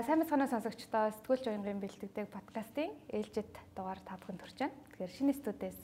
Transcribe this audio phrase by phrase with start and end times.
[0.00, 4.72] За сайн мэцгааны сонсогчдоо сэтгүүл жойнгийн бэлтгэдэг подкастын ээлжид дугаар та бүхэнд хүрч байна.
[4.96, 5.76] Тэгэхээр шинэ студиэс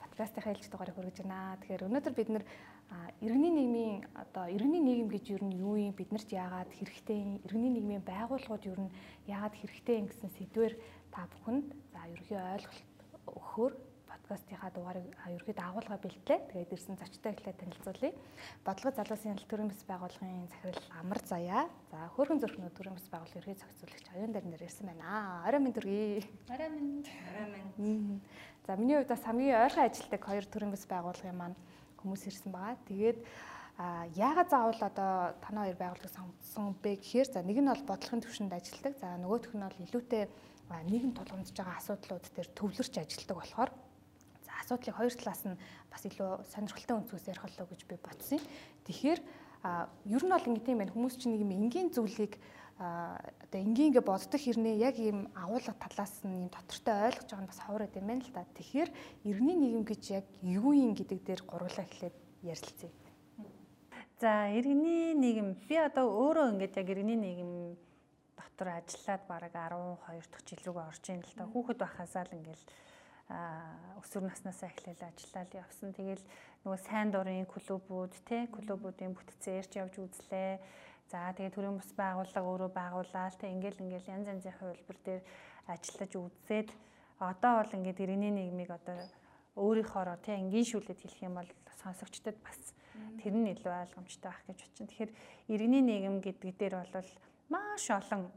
[0.00, 1.60] подкастын ээлж дугаарыг хүргэж байна.
[1.60, 2.44] Тэгэхээр өнөөдөр бид нэр
[3.20, 8.00] иргэний нийгмийн одоо иргэний нийгэм гэж юу нь юу юм биднэрт яагаад хэрэгтэй иргэний нийгмийн
[8.00, 8.94] байгууллагууд юу нь
[9.28, 10.74] яагаад хэрэгтэй гэсэн сэдвээр
[11.12, 12.88] та бүхэнд за ерөнхий ойлголт
[13.28, 13.72] өгөхөөр
[14.30, 16.38] подкастынхаа дугаарыг ерөөд агуулга бэлтлээ.
[16.54, 18.14] Тэгээд ирсэн зочтой ихлэ танилцуулъя.
[18.62, 21.66] Бодлого залуусын хяналт төрийн бас байгууллагын захирал Амар Заяа.
[21.90, 25.42] За хөөрхөн зөрхнөө төрийн бас байгууллагын ерхий зохицуулагч оюун дээр нэр ирсэн байна.
[25.50, 26.22] Орой минь төргий.
[26.46, 27.02] Орой минь.
[27.26, 28.22] Орой минь.
[28.66, 31.58] За миний хувьд бас хамгийн ойрхон ажилтдаг хоёр төрийн бас байгууллагын маань
[31.98, 32.78] хүмүүс ирсэн байгаа.
[32.86, 33.18] Тэгээд
[33.82, 38.22] а яагаад заавал одоо танаа хоёр байгууллага сонгосон бэ гэхээр за нэг нь бол бодлогын
[38.22, 38.94] төвшөнд ажилладаг.
[39.02, 40.22] За нөгөөх нь бол илүүтэй
[40.86, 43.70] нийгэм тулгамдж байгаа асуудлууд дээр төвлөрч ажилладаг болохоор
[44.60, 45.60] асуудлыг хоёр талаас нь
[45.90, 48.40] бас илүү сонирхолтой өнцгөөс ярих болов гэж би бодсон.
[48.86, 49.20] Тэгэхээр
[49.60, 50.94] ер нь бол ингэ тийм байна.
[50.94, 52.36] Хүмүүс чинь нэг юм энгийн зүйлийг
[52.80, 57.50] одоо энгийн ингээ боддог хэрнээ яг ийм агуулга талаас нь ийм доктортой ойлгож байгаа нь
[57.52, 58.48] бас ховор гэдэм байна л да.
[58.56, 58.90] Тэгэхээр
[59.28, 62.90] иргэний нийгэм гэж яг юу юм гэдэг дээр гурлаа эхлээд ярилцъя.
[64.16, 67.52] За иргэний нийгэм би одоо өөрөө ингээд яг иргэний нийгэм
[68.36, 71.44] дотор ажиллаад бараг 12 дахь жил рүүгээ орж ийн л да.
[71.52, 72.64] Хүүхэд байхасаа л ингээл
[73.30, 75.94] өсвөр наснаасаа эхлээл ажиллаад явсан.
[75.94, 76.24] Тэгэл
[76.66, 80.58] нөгөө сайн дурын клубүүд те клубүүдийн бүтцэн ярьж явж үзлээ.
[81.10, 85.22] За тэгээ төрийн бас байгууллага өөрөө байгуулаад те ингээл ингээл янз янзын хувилбар дээр
[85.70, 86.68] ажиллаж үзээд
[87.22, 88.98] одоо бол ингээд иргэний нийгмийг одоо
[89.58, 91.50] өөрийнхоороо те энгийн шүлэд хэлэх юм бол
[91.82, 92.74] сонсогчдод бас
[93.22, 94.86] тэр нь илүү ойлгомжтой байх гэж бодчих.
[94.86, 95.12] Тэгэхээр
[95.54, 97.10] иргэний нийгэм гэдэг дээр бол
[97.50, 98.30] маш олон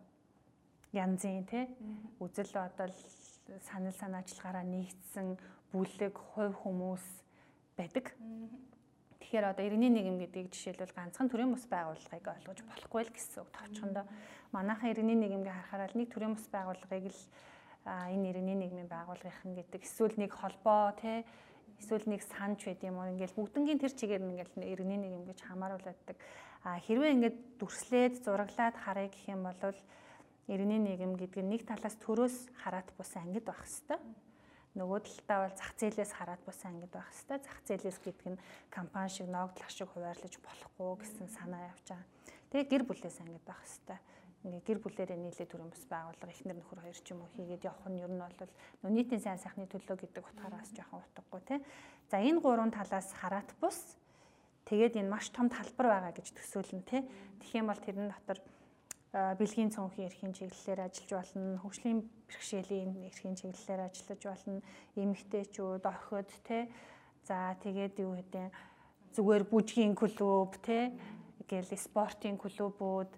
[0.93, 1.69] янзын те
[2.21, 2.93] үзэл бодол
[3.69, 5.37] санал санаачлагаараа нэгдсэн
[5.71, 7.05] бүлэг, хувь хүмүүс
[7.77, 8.13] байдаг.
[9.19, 13.49] Тэгэхээр одоо иргэний нийгэм гэдгийг жишээлбэл ганцхан төрийн бус байгууллагыг ойлгож болохгүй л гэсэн үг
[13.55, 14.05] товчхондоо
[14.53, 17.21] манайхан иргэний нийгэмгээ харахаар л нэг төрийн бус байгууллагыг л
[17.83, 21.25] энэ иргэний нийгмийн байгууллагын гэдэг эсвэл нэг холбоо тий
[21.81, 26.17] эсвэл нэг санч байд юм уу ингээл бүгднгийн тэр чигээр ингээл иргэний нийгэм гэж хамааруулдаг.
[26.63, 29.59] А хэрвээ ингээд дүрслээд зураглаад харъя гэх юм бол
[30.51, 34.01] иргэний нийгэм гэдэг нь нэг талаас төрөөс хараат бус ангид байх хэвээр.
[34.73, 37.45] Нөгөө талдаа бол зах зээлээс хараат бус ангид байх хэвээр.
[37.45, 42.09] Зах зээлээс гэдэг нь компани шиг ногдлох шиг хуваарлаж болохгүй гэсэн санаа явж байгаа.
[42.51, 44.01] Тэгээ гэр бүлээс ангид байх хэвээр.
[44.43, 47.87] Ингээ гэр бүлээрээ нийлээ төрийн бас байгууллага эхнэр нөхөр хоёр ч юм уу хийгээд явах
[47.87, 51.59] нь ер нь бол нийтийн сайн сайхны төлөө гэдэг утгаараас жоохон утгагүй тий.
[52.11, 53.95] За энэ гурван талаас хараат бус
[54.67, 57.07] тэгээд энэ маш том талбар байгаа гэж төсөөлнө тий.
[57.39, 58.43] Тэгэх юм бол тэрэн дотор
[59.13, 64.59] бэлгийн цонхийн эрхийн чиглэлээр ажиллаж болно, хөгжлийн бэрхшээлийн эрхийн чиглэлээр ажиллаж болно,
[64.97, 66.65] эмэгтэйчүүд, охид тэ?
[67.21, 68.49] За тэгээд юу гэдэг
[69.13, 70.97] зүгээр бүжгийн клуб тэ?
[71.45, 73.11] Гээл спортын клубүүд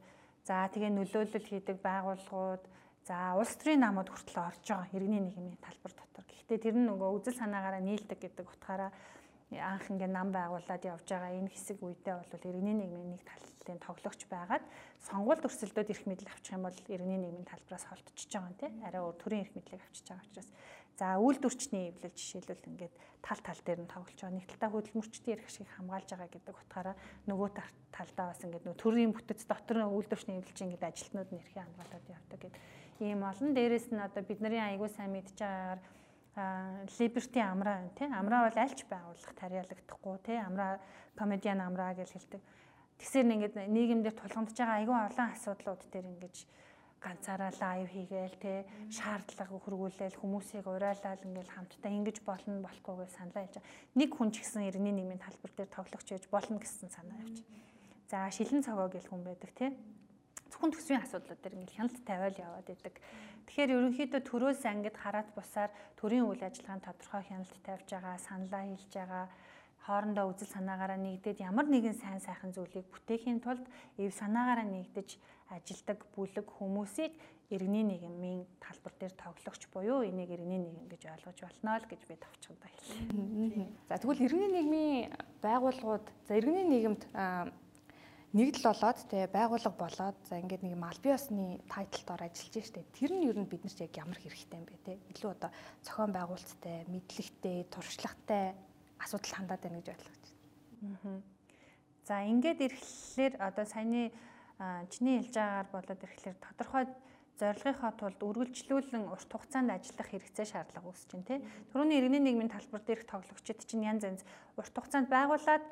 [0.43, 2.63] за тэгээ нөлөөлөл хийдэг байгууллагууд.
[3.07, 4.91] За улс төрийн намууд хүртэл орж байгаа.
[4.91, 6.27] Иргэний нийгмийн талбар дотор.
[6.27, 8.91] Гэхдээ тэр нь нөгөө үзэл санаагаараа нийлдэг гэдэг утгаараа
[9.55, 11.37] анх ингээ нам байгуулад явж байгаа.
[11.39, 13.23] Энэ хэсэг үедээ бол иргэний нийгмийн нэг
[13.65, 14.61] талын тоглогч байгаад
[15.09, 18.71] сонгуульд өрсөлдөөд ирэх мэдл авчих юм бол иргэний нийгмийн талбараас холтчихж байгаа юм тий.
[18.85, 20.49] Арай өөр төрийн эрх мэдлийг авчиж байгаа учраас.
[20.95, 24.37] За үйлдвэрчний эвлэл жишээлбэл ингээд тал тал дээр нь тоглож байгаа.
[24.37, 26.95] Нэг талдаа хөдөлмөрчдийн эрх ашиг хамгаалж байгаа гэдэг утгаараа
[27.27, 27.49] нөгөө
[27.91, 32.05] талдаа бас ингээд нөгөө төрийн бүтэц дотор нь үйлдвэрчний эвлэлч ингээд ажилтнууд нь эрхээ хамгаалаад
[32.15, 32.53] явдаг гэдэг.
[33.03, 33.51] Ийм олон.
[33.51, 35.81] Дээрэс нь одоо бидний аягүй сайн мэдж байгаагаар
[36.99, 38.07] Liberty Амраа тий.
[38.07, 40.39] Амраа бол альч байгуулах тариалагдахгүй тий.
[40.39, 40.79] Амраа
[41.15, 42.41] комедиан Амраа гэж хэлдэг.
[42.99, 46.35] Тэгсээр ингээд нийгэмдэр тулгамдж байгаа айгүй олон асуудлууд дээр ингэж
[47.05, 48.53] ганцаараа лайв хийгээл те
[48.89, 53.99] шаардлага хөргүүлээл хүмүүсийг урайлал ингээл хамтдаа ингэж болно болохгүйгээ саналаа хэлж байгаа.
[53.99, 57.37] Нэг хүн ч гэсэн иргэний нийгмийн талбар дээр тоглогч байж болно гэсэн санаа явж.
[58.09, 59.77] За шилэн цогоо гэл хүн байдаг те
[60.49, 62.95] зөвхөн төсвийн асуудлууд дээр ингээл хяналт тавиал яваад идэг.
[63.45, 65.69] Тэгэхээр ерөнхийдөө төрөөс ангид хараат бусаар
[65.99, 69.25] төрийн үйл ажиллагаанд тодорхой хяналт тавьж байгаа, саналаа хэлж байгаа,
[69.85, 73.65] хоорондоо үзэл санаагаараа нэгдээд ямар нэгэн сайн сайхан зүйлийг бүтээхийн тулд
[74.01, 75.21] эв санаагаараа нэгдэж
[75.53, 77.13] ажилдаг бүлэг хүмүүсийг
[77.53, 82.15] иргэний нийгмийн талбар дээр тоглогч буюу энийг иргэний нийгэм гэж ойлгож болно л гэж би
[82.17, 83.69] товчхондоо хэллээ.
[83.85, 85.13] За тэгвэл иргэний нийгмийн
[85.45, 87.01] байгууллагууд за иргэний нийгэмд
[88.33, 92.81] нэгдэл болоод тэгээ байгууллага болоод за ингээд нэг албан ёсны тайтлтоор ажиллаж штэ.
[92.97, 95.53] Тэр нь ер нь биднэрт яг ямар хэрэгтэй юм бэ те илүү одоо
[95.85, 98.57] зохион байгуулалттай мэдлэгтэй туршлагатай
[98.99, 100.23] асуудал хандаад байна гэж ойлгож
[100.81, 101.21] байна.
[102.05, 104.13] За ингээд ирэхлээр одоо саяны
[104.93, 106.85] чиний хэлж байгаагаар болоод ирэхлээр тодорхой
[107.39, 111.39] зорилгынхаа тулд үргэлжлүүлэн урт хугацаанд ажиллах хэрэгцээ шаардлага үүсэж байна тий.
[111.75, 114.21] Төрөний иргэний нийгмийн талбар дээрх тоглогчид чинь янз янз
[114.55, 115.65] урт хугацаанд байгуулад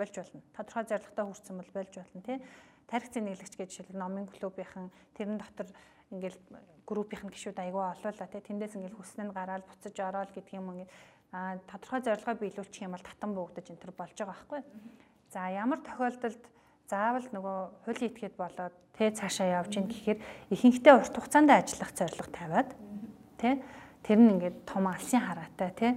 [0.00, 0.40] болж болно.
[0.56, 2.38] Тодорхой зорилготой хүрсэн бол болж болно тий.
[2.90, 5.68] тарих зэнэглэгч гэж жишээл номын клубийнхан тэрэн дотор
[6.10, 6.38] ингээл
[6.90, 10.74] группийнх нь гişүүд айгүй олоола тий тэндээс ингээл хүснэ нь гараад буцаж ороод гэдэг юм
[10.74, 10.90] ингээд
[11.32, 14.60] а тодорхой зорилгоо биелүүлчих юм бол татан буугдаж энэ төр болж байгаа байхгүй.
[15.30, 16.42] За ямар тохиолдолд
[16.90, 20.18] заавал нөгөө хууль этгээд болоод тэ цаашаа явж ийн гэхээр
[20.50, 22.70] ихэнхдээ урт хугацаанд ажиллах зорилго тавиад
[23.38, 23.62] тэ
[24.02, 25.88] тэр нь ингээд том алсын хараатай тэ.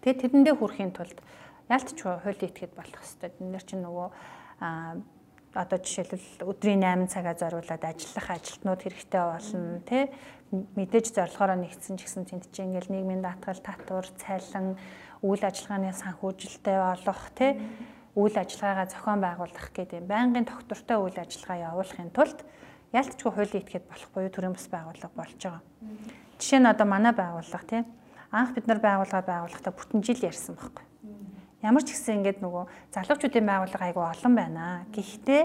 [0.00, 1.20] Тэгээ тэрэндээ хүрэхийн тулд
[1.68, 4.08] яалтчгүй хууль этгээд болох хэвээр энэ нэр чинь нөгөө
[5.52, 10.08] одоо жишээлбэл өдрийн 8 цагаа зориулаад ажиллах ажилтнууд хэрэгтэй болно тий
[10.52, 14.76] мэдээж зорилгоороо нэгдсэн ч гэсэн тэнд чинь ингээл нийгмийн даатгал татвар цайлан
[15.24, 17.56] үйл ажиллагааны санхүүжилттэй олох тий
[18.14, 22.38] үйл ажиллагаагаа зохион байгуулах гэдэг юм байнгын тогтвортой үйл ажиллагаа явуулахын тулд
[22.92, 25.62] ялтчгүй хуулийн этгээд болох буюу төрийн бас байгууллага болж байгаа.
[26.36, 27.82] Жишээ нь одоо манай байгууллага тий
[28.28, 30.92] анх бид нар байгууллага байгуулахдаа бүтэн жил ярьсан байхгүй
[31.62, 34.82] Ямар ч гэсэн ингээд нөгөө залуучуудын байгууллага айгүй олон байна.
[34.90, 35.42] Гэхдээ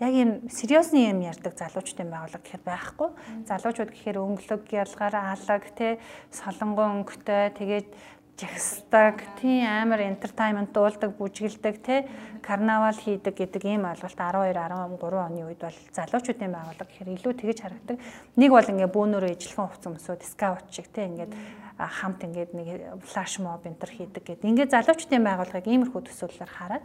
[0.00, 3.08] яг юм сериусны юм ярьдаг залуучуудын байгууллага гэхэд байхгүй.
[3.48, 5.96] Залуучууд гэхээр өнгөлөг, ялгаар, алаг, тэ
[6.28, 7.88] солонгон өнгөтэй тэгээд
[8.36, 12.04] жагсдаг, тийм амар entertainment дуулдаг, бүжгэлдэг, тэ
[12.44, 17.58] карнавал хийдэг гэдэг ийм ойлголт 12 13 оны үед бол залуучуудын байгууллага гэхээр илүү тэгэж
[17.64, 17.96] харагдаг.
[18.36, 21.32] Нэг бол ингээ бөөнөрөө ижлэхэн хувцас өмсөд скаут шиг тэ ингээд
[21.80, 22.68] хамт ингээд нэг
[23.08, 24.44] флаш моб энтер хийдэг гэдэг.
[24.44, 26.84] Ингээд залуучдын байгууллагыг иймэрхүү төсөөллөөр хараад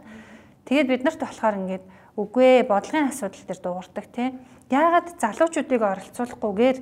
[0.64, 1.84] тэгээд бид нарт болохоор ингээд
[2.16, 4.28] үгүй ээ бодлогын асуудал дээр дуурдаг тий.
[4.68, 6.78] Яагаад залуучуудыг оролцуулахгүйгээр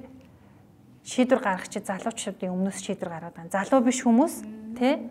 [1.07, 3.55] шийдвэр гаргах чи залуучуудын өмнөөс шийдвэр гаргаад байна.
[3.55, 4.35] Залуу биш хүмүүс
[4.75, 5.07] тий.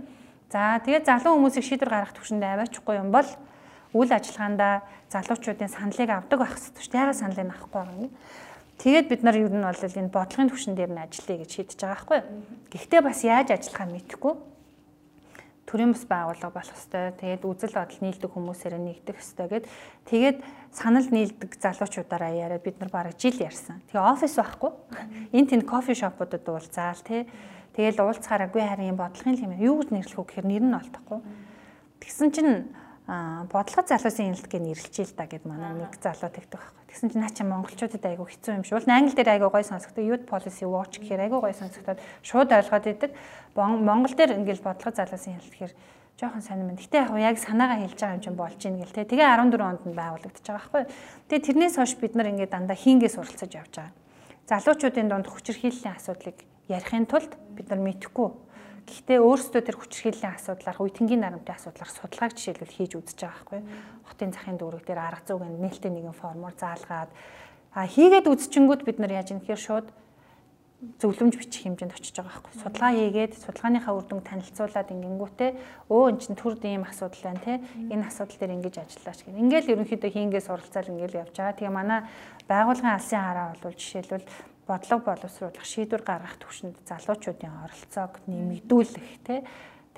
[0.52, 3.30] За тэгээд залуу хүмүүсийг шийдвэр гаргах төвшөндөө аваачихгүй юм бол
[3.96, 7.00] үйл ажиллагаанда залуучуудын саналыг авдаг байх хэрэгтэй шүү дээ.
[7.00, 8.12] Яагаад саналыг авахгүй байгаа юм?
[8.80, 11.96] Тэгээд бид нар ер нь бол энэ бодлогын түвшин дээр нь ажиллая гэж шийдэж байгаа
[11.96, 12.20] байхгүй.
[12.72, 14.34] Гэхдээ бас яаж ажиллахаа мэдэхгүй.
[15.70, 17.14] Төрийн бас байгууллага болох хэвээр.
[17.22, 19.54] Тэгээд үзэл бодол нийлдэг хүмүүсээр нэгдэх хэвээр.
[19.54, 19.66] Гэт
[20.10, 20.38] тэгээд
[20.74, 23.86] санал нийлдэг залуучуудаараа яриад бид нар бараг жил ярьсан.
[23.94, 24.74] Тэгээ офис байхгүй.
[25.30, 27.30] Энд тэнд кофе шопуудад уулзаал тий.
[27.78, 31.22] Тэгээл уулзахаараагүй харин бодлогын юм юу гэж нэрлэх вэ гэхээр нэр нь олдохгүй.
[32.02, 32.54] Тэгсэн чинь
[33.54, 36.79] бодлого залуусын хяналтыг нэрлэжээ л да гэд манай нэг залуу тэгдэг байхгүй.
[36.90, 38.82] Тэгсэн чинь наа чи монголчуудад айгүй хэцүү юм шиг.
[38.82, 40.04] Бол англи дээр айгүй гой сонсогддог.
[40.10, 43.12] Youth Policy Watch гэхээр айгүй гой сонсогдоод шууд ойлгоод идэг.
[43.54, 45.74] Монгол дээр ингээл бодлого залуусын хяналт гэхээр
[46.18, 46.74] жоохон сонирм.
[46.74, 49.06] Гэтэ яг яг санаагаа хэлж байгаа юм чинь болж ийн гэл те.
[49.06, 50.84] Тэгээ 14 онд нь байгуулагдаж байгаа байхгүй.
[51.30, 53.94] Тэгээ тэрнээс хойш бид нар ингээд дандаа хингээс суралцаж явж байгаа.
[54.50, 56.38] Залуучуудын дунд хүчирхийллийн асуудлыг
[56.68, 58.49] ярихын тулд бид нар мэдхгүй
[58.90, 63.62] Гэхдээ өөрсдөө тэр хүчирхийллийн асуудлаар үеийнгийн нарамтын асуудлаар судалгааг жишээлбэл хийж үзэж байгаа байхгүй.
[64.10, 67.14] Хотын захын дүүрэг дээр арга зүйг нээлттэй нэгэн формоор заалгаад
[67.78, 69.88] а хийгээд үзчихэнгүүт бид нар яаж юм гэхээр шууд
[70.80, 72.54] зөвлөмж бичих хэмжээнд очиж байгаа байхгүй.
[72.56, 75.52] Судалгаа хийгээд судалгааныхаа үр дүнг танилцуулаад ингэнгүүтээ
[75.92, 77.60] өө эн чинь түр ийм асуудал байна те.
[77.92, 79.36] Энэ асуудал дээр ингэж ажиллаач гэх.
[79.44, 81.60] Ингээл ерөнхийдөө хийнгээс суралцаал ингээл явж байгаа.
[81.60, 82.00] Тэгээ манай
[82.48, 84.28] байгуулгын алсын хараа бол жишээлбэл
[84.70, 89.42] бодлого боловсруулах, шийдвэр гаргах төвшөнд залуучуудын оролцоог нэмэгдүүлэх тий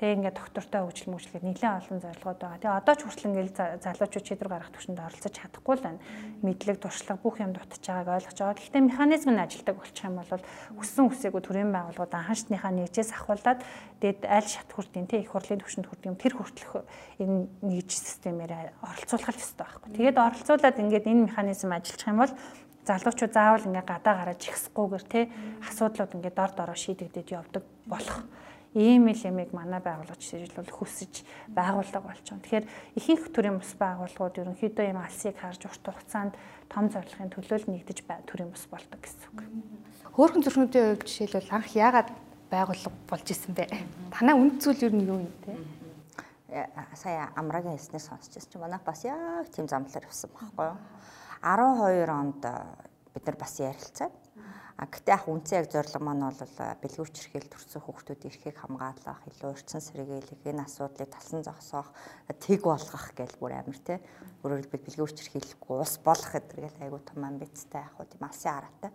[0.02, 2.58] Тэгээ ингээд доктортой хөгжил мөчлөгээд нэлээд олон зорилгоод байгаа.
[2.58, 6.02] Тэгээ одоо ч хүртэл ингээд залуучууд шийдвэр гаргах төвшөнд оролцож чадахгүй л байна.
[6.42, 8.58] Мэдлэг, туршлага бүх юм дутж байгааг ойлгож байгаа.
[8.58, 10.42] Гэхдээ механизм нь ажилдаг болчих юм бол
[10.82, 13.60] өссөн үсээгүй төрийн байгууллагууд анхаашныхаа нэгжээс ахуулаад
[14.02, 16.82] дээд аль шат хүртийн тий их хурлын төвшөнд хүрдэг юм тэр хүртэлх
[17.22, 19.90] энэ нэгж системээр оролцуулах хэрэгтэй байхгүй.
[20.02, 22.34] Тэгээд оролцуулаад ингээд энэ механизм ажиллах юм бол
[22.86, 25.20] залуучууд заавал ингээ гадаа гараад ихсэхгүйгээр те
[25.68, 28.26] асуудлууд ингээ дор дороо шийдэгдээд явдаг болох
[28.74, 32.40] ийм л ямиг манай байгууллага жишээлбэл хүсэж байгууллага болж байгаа.
[32.40, 36.34] Тэгэхээр ихэнх төрлийн бус байгууллагууд ерөнхийдөө ийм алсыг харж урт хугацаанд
[36.72, 39.44] том зорилгын төлөө л нэгдэж төрлийн бус болдог гэсэн үг.
[40.16, 42.08] Хөөрхөн зүрхнүүдийн хувьд жишээлбэл анх яагаад
[42.48, 43.68] байгууллага болж исэн бэ?
[44.08, 45.52] Танаа үнд зүйл юу юм те?
[46.52, 50.80] Э, сая амрагийн хэлснээр сонсч байсан чинь манай бас яг тийм замлаар явсан байхгүй юу?
[51.42, 52.42] 12 онд
[53.12, 54.22] бид нар бас ярилцаад
[54.82, 56.42] А гэтээ ах үнцэн яг зорилго маань бол
[56.82, 61.86] бэлгүүч хэрхэл төрсөн хүүхдүүд эрхийг хамгаалах, илүү урьдчилан сэргийлэх, энэ асуудлыг талсан зогсоох,
[62.42, 64.02] тэг болгох гэж бүр амир те.
[64.42, 68.50] Өөрөөр хэлбэл бэлгүүч хэрхэлэхгүй ус болох гэдэг л айгуу том амбицтай яг хуу тийм алсын
[68.58, 68.90] хараатай.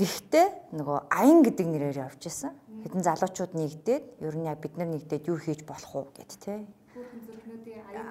[0.00, 0.46] Гэхдээ
[0.80, 2.56] нөгөө аян гэдэг нэрээр явж исэн.
[2.88, 6.64] Хэдэн залуучууд нэгдээд ер нь яг бид нар нэгдээд юу хийж болох уу гэд те.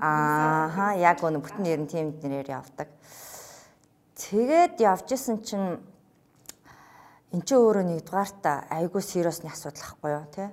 [0.01, 2.89] Аа яг өнө бүтэн нэр нь тийм нэрээр явдаг.
[4.17, 5.77] Тэгээд явж исэн чинь
[7.31, 8.43] эн чинь өөрөө нэгдүгээрт
[8.73, 10.49] айгүй сериусны асуудал ахгүй юу тий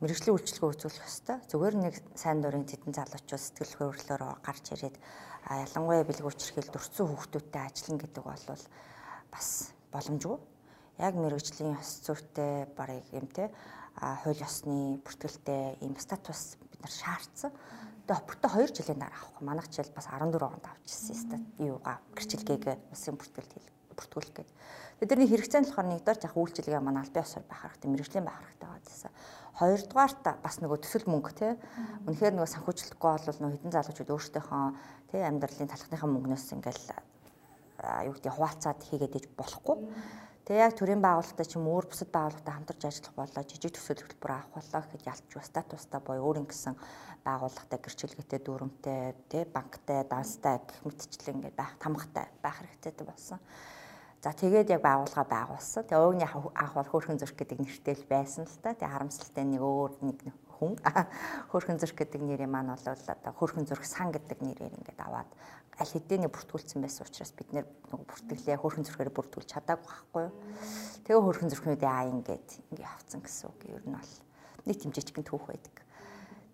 [0.00, 1.36] мэрэгжлийн үйлчлэгөө үзүүлэх ёстой.
[1.48, 4.96] Зүгээр нэг сайн дурын тедэн залуучууд сэтгэл хөдлөлөөр гарч ирээд
[5.44, 8.44] ялангуяа бэлгүүч хэрхэл дурдсан хүүхдүүдтэй ажиллана гэдэг бол
[9.28, 9.48] бас
[9.92, 10.38] боломжгүй.
[11.04, 13.52] Яг мэрэгжлийн ёс зүйтэй барыг юм те
[14.00, 17.52] хууль ёсны бүртгэлтэй ийм статус бид нар шаардсан.
[18.10, 19.44] Тэгээ бүртээ 2 жилийн дараа авахгүй.
[19.46, 23.54] Манайх жишээл бас 14 онд авчихсан стат юугаа гэрчлэгийг улсын бүртгэлд
[23.94, 24.50] бүртгүүлэх гээд.
[25.06, 28.66] Тэдний хэрэгцээ нь болохоор нэгдүгээр яг үйлчилгээ манай албан ёсоор байх хэрэгтэй, мэрэгжлийн байх хэрэгтэй
[28.66, 29.14] байгаадсэн.
[29.62, 31.52] Хоёрдугаар та бас нөгөө төсөл мөнгө тий.
[32.10, 34.64] Үнэхээр нөгөө санхүүжилтгүй бол нөгөө хэдэн залуучууд өөрсдийнхөө
[35.14, 36.86] тий амьдралын талхныхаа мөнгнөөс ингээл
[38.10, 39.76] юу гэдэг хуваалцаад хийгээд иж болохгүй.
[40.50, 44.32] Тэгээ яг төрийн байгууллагатай ч юм өөр бусад байгууллагатай хамтарч ажиллах болоо жижиг төсөл хөтөлбөр
[44.34, 46.74] авах болоо гэхэд ялч статустай боё өөр ингэсэн
[47.22, 53.38] байгууллагатай гэрчлэгээтэй дүрмтэй тий банктай данстай гэх мэтчлэн ингээд байх тамгатай байх хэрэгтэй болсон.
[54.18, 55.86] За тэгээд яг байгууллага байгуулсан.
[55.86, 58.74] Тэгээ уугны анх бол хөөрхөн зөрх гэдэг нэртэй л байсан л та.
[58.74, 60.18] Тэгээ харамсалтай нэг өөр нэг
[60.60, 60.76] хүн
[61.50, 65.30] хөөрхөн зөрх гэдэг нэрийн маань бол одоо хөөрхөн зөрх сан гэдэг нэрээр ингээд аваад
[65.80, 70.32] аль хэдийн бүртгүүлсэн байсан учраас бид нэр бүртгэлээ хөрхэн зүрхээр бүртгүүлж чадаагүй байхгүй юу.
[71.08, 73.60] Тэгээ хөрхэн зүрхнүүдээ аа ингээд ингээ авцсан гэсэн үг.
[73.72, 74.12] Ер нь бол
[74.68, 75.79] нэг тэмжээчгэн түүх байдаг.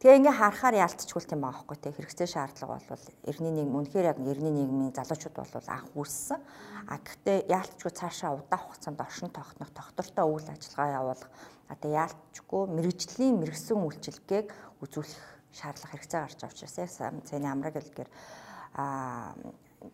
[0.07, 4.19] Тэгээ ингээ харахаар яалтчгүй тийм байгаа байхгүй те хэрэгцээ шаардлага бол эртний нийгэм үнэхээр яг
[4.23, 6.39] эртний нийгмийн залуучууд бол анх үүссэн.
[6.87, 11.31] А гэхдээ яалтчгүй цаашаа удаах хугацаанд оршин тогтнох тогтвортой үйл ажиллагаа явуулах
[11.67, 14.47] одоо яалтчгүй мэрэгжлийн мэрэгсэн үйлчилгээг
[14.87, 18.11] үзүүлэх шаардлага хэрэгцээ гарч байгаа учраас яг цайны амраг хэлгээр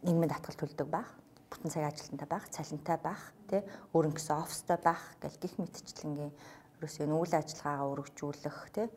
[0.04, 1.08] нийгмийн татгал төлдөг байх,
[1.48, 3.64] бүтэн цаг ажилтнтай байх, цалинтай байх, тий
[3.96, 6.36] өөрөнгө гэсэн офстой байх гэл гих мэтчлэнгийн
[6.76, 8.92] ерөөсөө үйл ажиллагаагаа өргөжүүлэх тий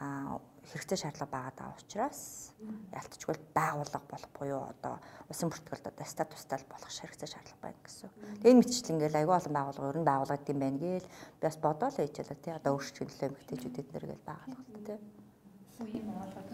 [0.00, 2.52] а хэрэгцээ шаардлага байгаа даа учраас
[2.90, 4.98] ялтчгүй байгууллага болох буюу одоо
[5.30, 8.10] улсын бүртгэлд одоо статустай болох хэрэгцээ шаардлага байна гэсэн.
[8.42, 11.96] Тэгээ энэ мэтчлэнгээл аюул олон байгууллага ер нь байгууллагад юм байна гээл би бас бодоол
[11.96, 14.98] л тий одоо өөрчлөлөө эмгтээчүүд эднэр гээл байгаа л байна тий.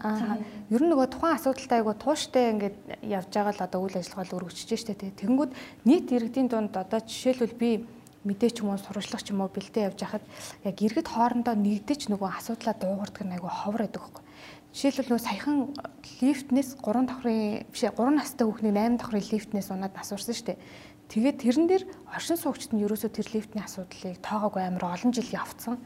[0.03, 0.35] Аа.
[0.67, 4.35] Ер нь нөгөө тухайн асуудалтай айгу тууштай ингээд явж байгаа л одоо үйл ажиллагаа л
[4.35, 5.11] өргөжж штэ тий.
[5.15, 5.51] Тэнгүүд
[5.87, 7.87] нийт иргэдийн дунд одоо жишээлбэл би
[8.23, 10.25] мэдээч юм уу сурвалжлах ч юм уу бэлтээ явж хахад
[10.63, 14.23] яг иргэд хоорондоо нэгдэж нөгөө асуудлаа дуугардаг нь айгу ховор байдаг хөөхгүй.
[14.73, 15.57] Жишээлбэл нөгөө саяхан
[16.23, 20.57] лифтнээс 3 давхрын биш 3 настай хүүхнийг 8 давхрын лифтнээс унаад асуурсан штэ.
[21.13, 25.77] Тэгээд тэрэн дээр оршин суугчид нь ерөөсөө тэр лифтний асуудлыг тоогоогүй амар олон жил явцсан.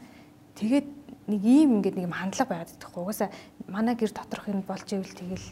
[0.56, 0.88] Тэгээд
[1.28, 3.02] нэг ийм ингээд нэг юм хандлага байгаад байхгүй.
[3.04, 3.28] Угаасаа
[3.68, 5.46] манай гэр доторх юм болж ивэл тэгэл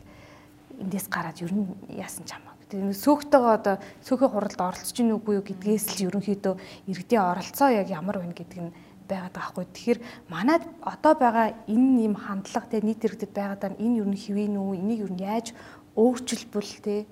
[0.80, 2.55] эндээс гараад ер нь яасан ч хамаа.
[2.76, 6.54] Сөөхтэйгээ одоо сөөхөө хуралд оролцож гин үгүй юу гэдгээс л ерөнхийдөө
[6.90, 8.74] иргэдийн оролцоо яг ямар байна гэдэг нь
[9.08, 9.66] байгаад байгаа хгүй.
[9.70, 14.54] Тэгэхээр манад одоо байгаа энэ юм хандлага те нийт иргэдэд байгаад байгаа энэ нь хэвэн
[14.58, 14.78] үү?
[14.82, 15.54] Энийг нь яаж
[15.96, 17.06] өөрчилбөл те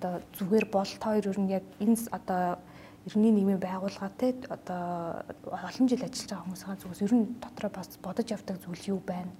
[0.00, 2.58] одоо зүгээр болт хоёр ер нь яг энэ одоо
[3.06, 8.28] эртний нийгмийн байгууллагатай одоо олон жил ажиллаж байгаа хүмүүсийн зүгээс ер нь дотроо бас бодож
[8.32, 9.32] явдаг зүйл юу байна?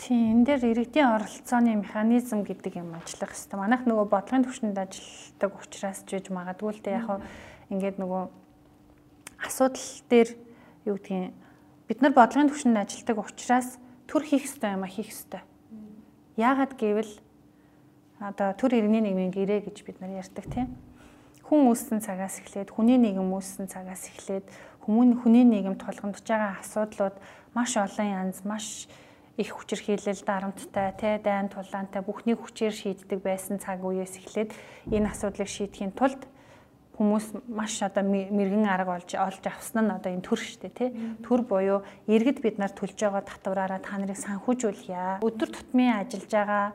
[0.00, 3.60] Тийм, энэ дээр иргэдийн оролцооны механизм гэдэг юм ажиллах хэрэгтэй.
[3.60, 7.20] Манайх нөгөө бодлогын түвшинд ажилладаг учраас ч гэж магадгүй л дээ яг
[7.68, 8.22] ингээд нөгөө
[9.44, 10.28] асуудал дээр
[10.88, 11.36] юу гэдгийг
[11.84, 13.76] бид нар бодлогын түвшинд ажилладаг учраас
[14.08, 15.44] төр хийх ёстой юм а хийх ёстой.
[16.40, 17.12] Яагаад гэвэл
[18.24, 20.80] одоо төр иргэний нийгмийн гэрээ гэж бид нар ярьдаг тийм
[21.44, 24.48] хүн үүссэн цагаас эхлээд хүний нийгэм үүссэн цагаас эхлээд
[24.86, 27.16] хүмүүн хүний нийгэм тулгамдж байгаа асуудлууд
[27.52, 28.88] маш олон янз маш
[29.36, 34.50] их хүчирхийлэл дарамттай тэ дайн тулаантай бүхнийг хүчээр шийддэг байсан цаг үеэс эхлээд
[34.90, 36.26] энэ асуудлыг шийдэхийн тулд
[36.98, 40.90] хүмүүс маш одоо мэрэгэн арга олж олж авсан нь одоо энэ төр штэ тий
[41.24, 46.66] төр буюу иргэд бид нар төлж байгаа татвараараа та нарыг санхүүжүүлъя өдөр тутмын ажиллаж байгаа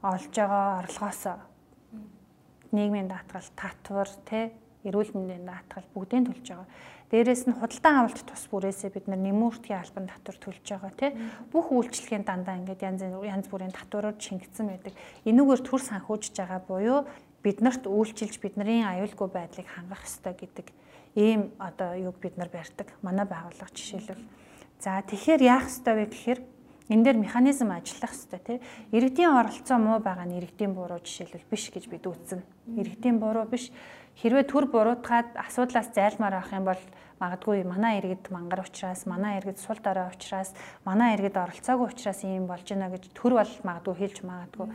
[0.00, 1.36] олж байгаа орлогоосоо
[2.72, 4.54] нийгмийн даатгал, татвар, тэ
[4.86, 6.68] эрүүл мэндийн даатгал бүгдийг төлж байгаа.
[7.10, 11.10] Дээрээс нь худалдан авалт тус бүрээсээ бид нар нэмүүртгийн албан татвар төлж байгаа тий.
[11.50, 14.94] Бүх үйлчлэгийн дандаа ингээд янз янз бүрийн татварууд шингэсэн байдаг.
[15.26, 17.10] Энүүгээр төр санхүүжж байгаа буюу
[17.42, 20.70] биднэрт үйлчилж бидний аюулгүй байдлыг хангах ёстой гэдэг
[21.18, 22.94] ийм одоо юг бид нар барьдаг.
[23.02, 24.22] Манай байгууллага жишээлбэл.
[24.78, 26.40] За тэгэхээр яах ёстой вэ гэхээр
[26.90, 28.58] энэ дээр механизм ажиллах хэрэгтэй тий.
[28.92, 32.44] Иргэдийн оролцоо муу байгаа нь иргэдийн буруу жишээлбэл биш гэж бид үзнэ.
[32.78, 33.72] Иргэдийн буруу биш.
[34.20, 36.82] Хэрвээ төр буруутгаад асуудлаас зайлмаар авах юм бол
[37.24, 40.52] магадгүй манай иргэд мангар учраас, манай иргэд сул дорой учраас,
[40.84, 44.68] манай иргэд оролцоогүй учраас ийм болж байна гэж төр бол магадгүй хэлж магадгүй.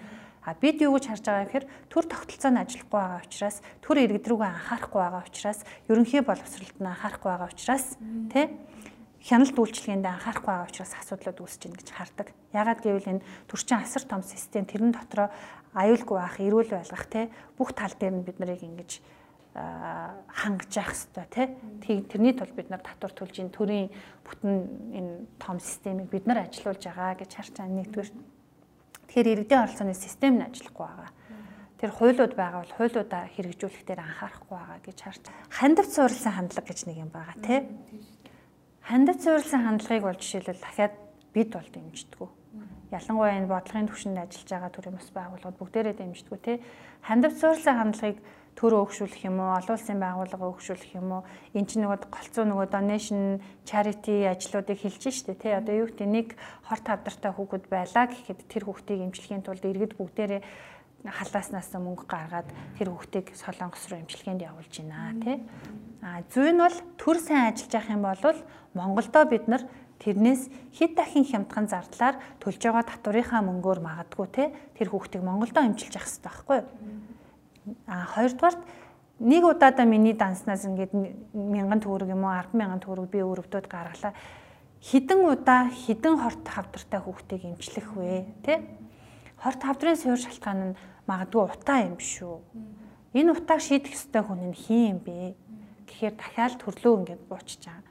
[0.50, 4.50] А бид юу гэж харж байгаа гэхээр төр тогтолцоонд ажиллахгүй байгаа учраас, төр иргэд рүүгээ
[4.50, 5.60] анхаарахгүй байгаа учраас,
[5.94, 7.86] ерөнхий боловсролд нь анхаарахгүй байгаа учраас
[8.34, 8.46] тий
[9.26, 12.28] хяналт үйлчилгээнд анхаарахгүй байгаа учраас асуудлууд үүсэж байна гэж хардаг.
[12.50, 15.34] Ягаад гэвэл энэ төрчин асар том систем тэрэн дотроо
[15.74, 19.02] аюулгүй байх, эрүүл байлгах те бүх тал дээр нь бид нарыг ингэж
[19.56, 22.04] хангаж явах хэрэгтэй тий.
[22.12, 23.88] Тэрний тулд бид нар татвар төлж ин төрийн
[24.28, 24.54] бүтэн
[24.92, 28.10] энэ том системийг бид нар ажилуулж байгаа гэж харж байгаа нэгдүгээр.
[29.08, 31.12] Тэгэхээр иргэдийн оролцооны систем нь ажиллахгүй байгаа.
[31.80, 35.24] Тэр хуулиуд байгаа бол хуулиудаа хэрэгжүүлэх дээр анхаарахгүй байгаа гэж харж.
[35.56, 37.60] Хандивт суурилсан хандлага гэж нэг юм байгаа тий
[38.86, 40.94] хандад суурилсан хандлагыг бол жишээлбэл дахиад
[41.34, 42.30] бид бол дэмждэггүй.
[42.94, 46.62] Ялангуяа энэ бодлогын түвшинд ажиллаж байгаа төрийн бас байгууллагууд бүгдээрээ дэмждэггүй те.
[47.02, 48.18] Хандивч суурилсан хандлагыг
[48.56, 51.24] төр өгшүүлэх юм уу, олон улсын байгууллага өгшүүлэх юм уу?
[51.52, 55.52] Энд чинь нөгөө голцоо нөгөө donation charity ажлуудыг хэлж штэ тий.
[55.52, 56.28] Одоо юу гэдэг нэг
[56.64, 60.42] хорт хавдартай хүүхэд байлаа гэхэд тэр хүүхдийг эмчлэхийн тулд иргэд бүгдээрээ
[61.06, 65.38] халааснаас мөнгө гаргаад тэр хүүхдийг солонгос руу эмчилгээнд явуулж байна тий.
[66.02, 68.40] А зүй нь бол төр сайн ажиллаж явах юм бол
[68.74, 69.64] Монголдо бид нар
[70.00, 74.44] тэрнээс хэд дахин хямдхан зардлаар төлж байгаа татврынхаа мөнгөөр магадгүй те
[74.76, 76.68] тэр хүүхдийг Монголдо эмчилж явах хэрэгтэй байхгүй юу?
[77.88, 78.62] А хоёрдугаарт
[79.20, 80.92] нэг удаадаа миний данснаас ингээд
[81.34, 84.14] мянган төгрөг юм уу 100000 төгрөг би өрөвдөд гаргалаа.
[84.84, 88.28] Хідэн удаа хідэн хорт хавдартай хүүхдийг эмчлэх вэ?
[88.44, 88.62] Тэ?
[89.40, 92.44] Хорт хавдрын суур шалтгаан нь магадгүй утаа юм шүү.
[93.16, 95.34] Энэ утааг шийдэх ёстой хүн нь хин юм бэ?
[95.88, 97.82] Гэхдээ дахиад төрлөө ингээд буучж байгаа.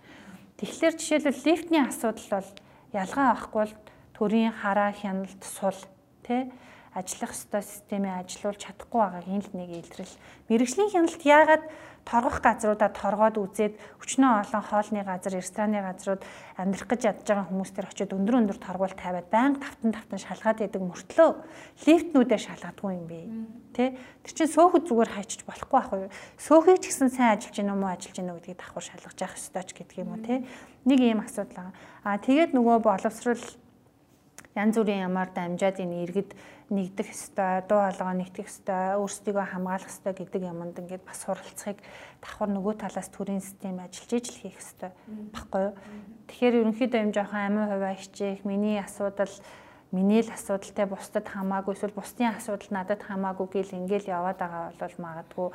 [0.60, 2.50] Тэгэхээр жишээлбэл лифтний асуудал бол
[2.92, 3.74] ялгаа авахгүй бол
[4.14, 5.80] төрийн хараа хяналт сул
[6.22, 6.46] тэ
[6.94, 10.14] ажиллах ёстой системээ ажилуулж чадахгүй байгаагийн л нэг илрэл.
[10.46, 11.64] Мэргэжлийн хяналт яагаад
[12.06, 16.22] торгох газруудаа торгоод үзээд өчнөө олон хоолны газар, рестораны газрууд
[16.60, 20.82] амьдрах гэж ядж байгаа хүмүүстэр очиод өндөр өндөр торгуул тавиад байнга тавтан тавтан шалгаад идэг
[20.84, 21.28] мөртлөө
[21.88, 23.20] лифтнүүдээ шалгадгүй юм бэ.
[23.72, 23.96] Тэ?
[24.22, 26.12] Тэр чинь сөөхөд зүгээр хайчиж болохгүй ах уу?
[26.36, 29.70] Сөөхийг ч гэсэн сайн ажиллаж гинэ мó ажиллаж гинэ гэдгийг давхар шалгаж явах ёстой ч
[29.72, 30.44] гэдэг юм уу те.
[30.84, 31.74] Нэг ийм асуудал байгаа.
[32.04, 33.44] Аа тэгээд нөгөө боловсрал
[34.54, 36.30] янз бүрийн ямар дамжаад энэ иргэд
[36.70, 41.78] нэгдэх ёстой, дуу хоолойгоо нэгтгэх ёстой, өөрсдийгөө хамгаалах ёстой гэдэг юмд ингээд бас суралцахыг
[42.24, 44.90] давхар нөгөө талаас төрийн систем ажиллаж ижил хийх ёстой
[45.34, 45.74] баггүй юу.
[46.32, 49.34] Тэгэхээр ерөнхийдөө юм жоохон амин хуваа хичээх, миний асуудал
[49.92, 54.96] миний л асуудалтай бусдад хамаагүй эсвэл бусдын асуудал надад хамаагүй гэл ингээл яваад байгаа бол
[54.98, 55.48] магадгүй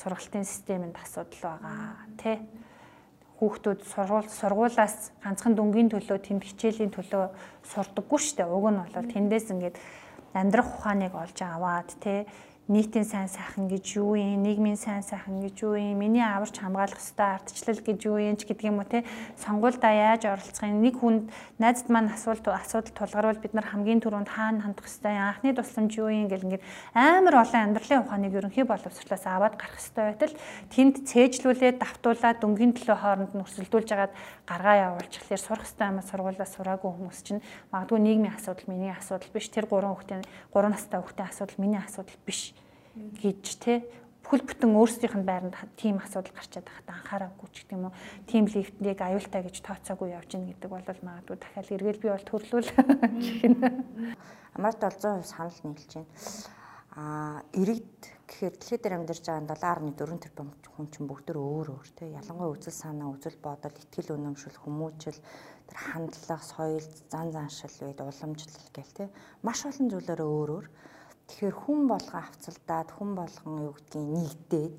[0.00, 2.40] сургалтын системэнд асуудал байгаа тий
[3.42, 7.34] хүүхдүүд сургууль сургуулаас ганцхан дүнгийн төлөө тэнд хичээлийн төлөө
[7.74, 8.46] сурдаггүй шүү дээ.
[8.46, 9.76] Уг нь бол тэндээс ингээд
[10.34, 12.26] амьдрах ухааныг олж аваад тий
[12.70, 16.94] нийтийн сайн сайхан гэж юу юм, нийгмийн сайн сайхан гэж юу юм, миний аварч хамгаалах
[16.94, 19.02] ёстой ардчлал гэж юу юм ч юм уу те.
[19.42, 21.26] Сонгуульдаа яаж оролцохын нэг хүнд
[21.58, 26.06] найзад маань асуулт асуудал тулгарвал бид нар хамгийн түрүүнд хаана хандах ёстой, анхны тусламж юу
[26.06, 26.62] юм гэл ингээд
[26.94, 30.34] амар олон амьдралын ухааныг ерөнхий боловсрлоос аваад гарах ёстой байтал
[30.70, 34.14] тэнд цээжлүүлээд давтуулаад дөнгөний төлөө хооронд нь өрсөлдүүлж агаад
[34.46, 37.42] гаргаа явуулчихлаар сурах ёстой юм сургуулиас сураагүй хүмүүс чинь
[37.74, 40.22] магадгүй нийгмийн асуудал миний асуудал биш тэр гурван хүүхдийн
[40.54, 42.54] 3 настай хүүхдийн асуудал миний асуудал биш
[42.94, 43.84] гэж те.
[44.22, 47.94] Бүхэл бүтэн өөрсдийнх нь байранд тийм асуудал гарчаад байхад анхаараагүй ч гэдэг юм уу
[48.30, 52.70] тийм лифтнийг аюултай гэж тооцоогүй явж гин гэдэг бол магадгүй дахиад эргэл би бол төрлүүл
[52.70, 52.80] гэх
[54.56, 56.06] Америкт бол 100% санал нийлж байна.
[56.92, 62.12] Аа иргэд гэхээр дэлхийд амьдарч байгаа 7.4 тэрбум хүн чинь бүгд өөр өөр те.
[62.12, 65.20] Ялангуяа үзэл санаа үзэл бодол итгэл үнэмшил хүмүүжил
[65.68, 69.04] тэр хандлага соёл зан заншил үед уламжлал гэл те.
[69.40, 70.66] Маш олон зүйлээр өөр өөр
[71.28, 74.76] Тэгэхээр хүн болгон авцалдаад хүн болгон юу гэдгийг нэгдээд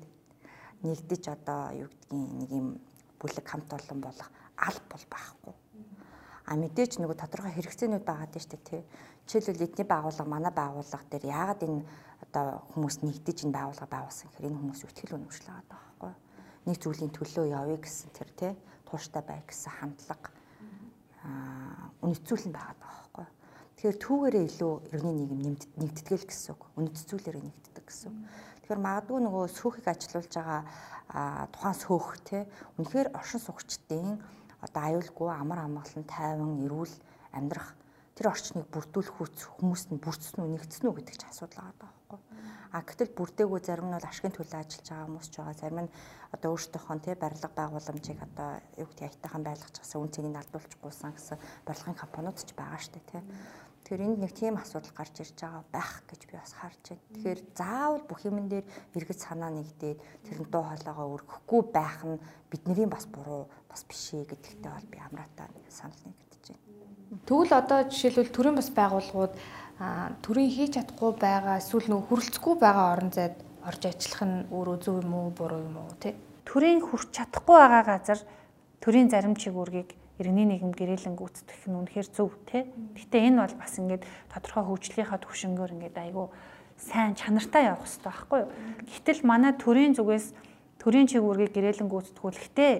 [0.84, 2.68] нэгдэж одоо юу гэдгийг нэг юм
[3.20, 5.54] бүлэг хамт олон болох алба бол байхгүй.
[6.44, 8.82] А мэдээж нөгөө тодорхой хэрэгцээнүүд байгаа дээ шүү дээ тий.
[9.24, 11.82] Жишээлбэл эдний байгууллага манай байгууллага дээр яагаад энэ
[12.20, 16.12] одоо хүмүүс нэгдэж энэ байгууллага байгуулсан гэхээр энэ хүмүүс үтгэл үнэмшил байгаа байхгүй.
[16.68, 18.52] Нэг зүйлийн төлөө явъя гэсэн тэр тий
[18.84, 20.28] тууштай бай гэсэн хандлага
[21.24, 22.83] аа үнэцүүлэн байгаа.
[23.84, 25.40] Тэгэхээр түүгээрээ илүү иргэний нийгэм
[25.76, 26.62] нэгдтгэл гэсэн үг.
[26.72, 28.18] Үнэт зүйлээрээ нэгддэг гэсэн үг.
[28.64, 32.48] Тэгэхээр магадгүй нөгөө сүүхийг ажилуулж байгаа тухайн сүүх те
[32.80, 34.24] үнэхээр оршин суугчдын
[34.64, 36.96] одоо аюулгүй амар амгалан тайван эрүүл
[37.36, 37.76] амьдрах
[38.16, 42.20] тэр орчныг бүрдүүлэх хүч хүмүүст нь бүрдсэн үү нэгдсэн үү гэдэг ч асуудал байгаа байхгүй.
[42.72, 45.60] А гэтэл бүрдээгүй зарим нь бол ашигын төлөө ажиллаж байгаа хүмүүс ч байгаа.
[45.60, 45.94] Зарим нь
[46.32, 51.38] одоо өөрсдийнхөө тий барилга байгууламжийг одоо юу гэдэг аятайхан байлгаж гасан үн цэнийг алдуулчихгүйсэн гэсэн
[51.68, 53.22] барилгын компаниуд ч байгаа дээ тий.
[53.84, 57.04] Тэгэхээр энд нэг тийм асуудал гарч ирж байгаа байх гэж би бас харж байна.
[57.12, 58.64] Тэгэхээр заавал бүх юмн дээр
[58.96, 62.16] эргэж санаа нэгдээд тэр нь дуу хоолойгоо өргөхгүй байх нь
[62.48, 66.64] бидний бас буруу бас биш ээ гэдэгтээ бол би амраатаа санал нэгдэж байна.
[67.28, 69.34] Тэгвэл одоо жишээлбэл төрийн бас байгууллагууд
[70.24, 73.36] төрийн хийж чадахгүй байгаа эсвэл нөх хүрэлцэхгүй байгаа орон зайд
[73.68, 76.16] орж ажиллах нь өөрөө зөв юм уу буруу юм уу тий?
[76.48, 78.20] Төрийн хүрч чадахгүй байгаа газар
[78.80, 82.70] төрийн зарим чигүүргийг иргэний нийгэм гэрээлэн гүйцэтгэх нь үнэхээр зөв тий.
[82.94, 86.26] Гэхдээ энэ бол бас ингээд тодорхой хөгжлийнхаа төвшөнгөөр ингээд айгүй
[86.78, 88.50] сайн чанартай явах хэрэгтэй байхгүй юу.
[88.86, 90.26] Гэтэл манай төрийн зүгээс
[90.78, 92.74] төрийн чигүүргийг гэрээлэн гүйцэтгүүлэхдээ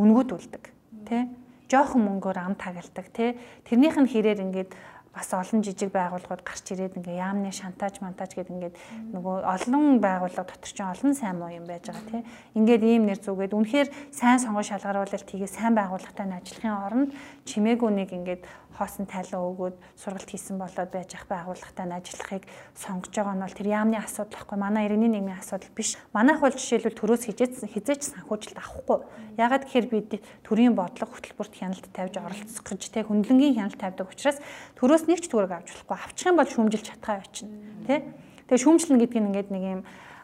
[0.00, 0.64] үнгүүдүүлдэг
[1.08, 1.22] тий.
[1.68, 3.36] Жохон мөнгөөр ам тагалдаг тий.
[3.64, 4.70] Тэрнийх нь хэрээр ингээд
[5.12, 8.76] бас олон жижиг байгууллагууд гарч ирээд ингээ яамны шантаж мантаж гэдэг ингээд
[9.12, 12.24] нөгөө олон байгууллага дотор чинь олон сайн муу юм байж байгаа тийм.
[12.56, 17.08] Ингээд ийм нэр зүгээд үнэхээр сайн сонгож шалгаруулалт хийгээ сайн байгууллагатай ажиллахын оронд
[17.44, 18.42] чимээгүй нэг ингээд
[18.78, 23.58] хоосон тайлан өгөөд сургалт хийсэн болоод байж ах байгууллагатай нь ажиллахыг сонгож байгаа нь бол
[23.58, 25.96] тэр яамны асуудал байхгүй манай иргэний нийгмийн асуудал биш.
[26.16, 28.98] Манайх бол жишээлбэл төрөөс хизээч хизээч санхүүжилт авахгүй.
[29.36, 30.10] Ягаад гэхээр бид
[30.42, 34.40] төрийн бодлого хөтөлбөрт хяналт тавьж оролцох гэж те хөндлөнгийн хяналт тавьдаг учраас
[34.80, 35.96] төрөөс нэг ч төгрөг авч болохгүй.
[35.96, 37.56] Авчих юм бол шүүмжилж чадхаа явчихна.
[37.86, 38.04] Тэ?
[38.48, 39.82] Тэгээ шүүмжлэн гэдэг нь ингээд нэг юм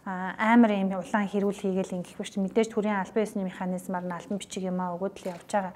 [0.08, 4.64] амар юм улаан хэрүүл хийгээл ингэх биш мэдээж төрийн албан ёсны механизмаар нь албан бичиг
[4.64, 5.74] юм аа өгөөд л явж байгаа.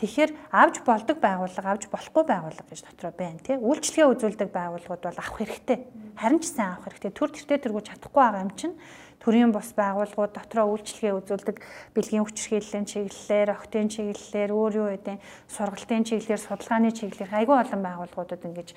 [0.00, 3.56] Тэгэхээр авж болдог байгууллага, авж болохгүй байгууллага гэж дотроо байна тий.
[3.60, 5.78] Үйлчлэгээ үзүүлдэг байгууллагууд бол авах хэрэгтэй.
[6.16, 7.12] Харин ч сайн авах хэрэгтэй.
[7.12, 8.74] Төр тэртээ тэргүү чадахгүй байгаа юм чинь
[9.22, 11.56] төрийн бус байгууллагууд дотроо үйлчлэгээ үзүүлдэг
[11.94, 18.42] бэлгийн хүчирхийллийн чиглэлээр, октын чиглэлээр, өөр юу гэдэг сургалтын чиглэлээр, судалгааны чиглэлээр айгүй олон байгууллагуудад
[18.42, 18.74] ингэж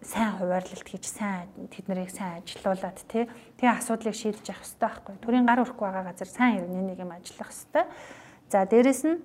[0.00, 3.24] сайн хуваарлалт хийж сайн тэд нарыг сайн ажилуулад тий
[3.56, 5.14] тэгээ асуудлыг шийдэж явах хэрэгтэй байхгүй.
[5.24, 7.84] Төрийн гар өрөхгүй байгаа газар сайн иргэний нэг юм ажиллах хэрэгтэй.
[8.52, 9.16] За дээрэс нь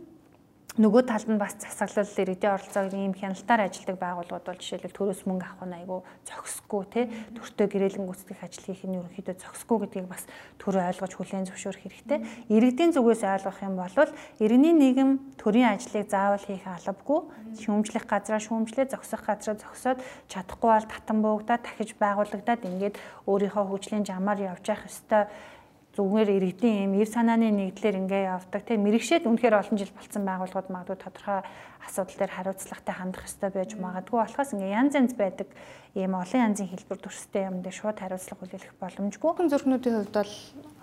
[0.80, 5.44] нөгөө талд нь бас засаглал иргэдийн оролцоогийн ийм хяналтаар ажилладаг байгууллагууд бол жишээлбэл төрөөс мөнгө
[5.44, 7.06] авах нь айгүй зохисгүй тий
[7.36, 10.24] төртөө гэрээлэн гүйцэтгэх ажил хийх нь ерөнхийдөө зохисгүй гэдгийг бас
[10.64, 12.20] төрөө ойлгож хүлээн зөвшөөрөх хэрэгтэй.
[12.56, 17.20] Иргэдийн зүгээс ойлгох юм бол иргэний нийгэм төрийн ажлыг заавал хийх албагүй.
[17.60, 20.00] Шүүмжлэх газраа шүүмжлээ зогсох газраа зогсоод
[20.32, 22.96] чадахгүй бол татан буугдаад дахиж байгуулагдаад ингээд
[23.28, 25.28] өөрийнхөө хөгжлийн жамаар явж явах ёстой
[25.92, 30.72] зүгээр иргэдийн юм эр санааны нэгдлэр ингээ явдаг тийм мэрэгшээд үнэхээр олон жил болцсон байгууллагууд
[30.72, 31.44] магадгүй тодорхой
[31.84, 35.52] асуудал дээр хариуцлагатай хандах хэрэгтэй байж магадгүй болохоос ингээ янз янз байдаг
[35.92, 39.32] ийм олон янзын хэлбэр төрстэй юм дээр шууд хариуцлага хүлээлгэх боломжгүй.
[39.36, 40.34] Хүн зүрхнүүдийн хувьд бол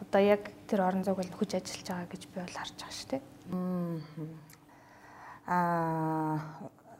[0.04, 3.08] одоо яг тэр орон зайг бол хүч ажиллаж байгаа гэж би бол харж байгаа шүү
[3.16, 3.22] дээ.
[5.48, 6.36] Аа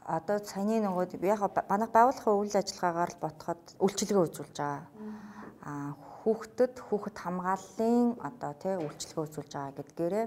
[0.09, 4.81] одоо саяны нөгөө яг манайх байгууллагын үйл ажиллагаагаар л ботход үйлчилгээ үзүүлж байгаа.
[5.61, 10.25] Аа хүүхдэд хүүхэд хамгааллын одоо тий үйлчлэгээ үзүүлж байгаа гэдгээрээ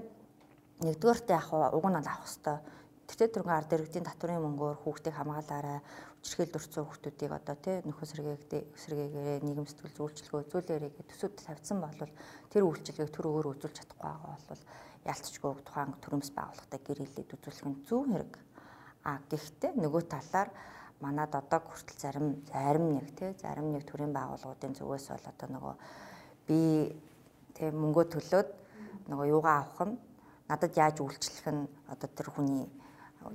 [0.81, 2.59] нэгдүгээрт яг уг нь авах хэвээр
[3.07, 5.79] тэгтээ түргэн ард иргэдийн татврын мөнгөөр хүүхдийг хамгаалаарай
[6.23, 11.77] хүчрхийл дурцсан хүүхдүүдийг одоо тий нөхөн сэргээгээ сэргээгээр нийгэм сэтгэл зөвлөлчлөгөө үзүүлээрэй гэж төсөөд тавьсан
[11.83, 11.99] бол
[12.49, 14.63] тэр үйлчлэгийг төр өөр үзүүлж чадахгүй байгаа бол
[15.03, 18.33] ялцчгүй тухайн төрөмс байгууллагатай гэрээлээд үзүүлэх нь зөв хэрэг.
[19.03, 20.49] А гэхдээ нөгөө талаар
[21.03, 25.75] манад одоо хүртэл зарим зарим нэг тий зарим нэг төрлийн байгууллагуудын зүгээс бол одоо нөгөө
[26.47, 26.59] би
[27.53, 28.49] тий мөнгөө төлөөд
[29.11, 29.99] нөгөө юугаа авах нь
[30.47, 32.65] надад яаж үйлчлэх нь одоо тэр хүний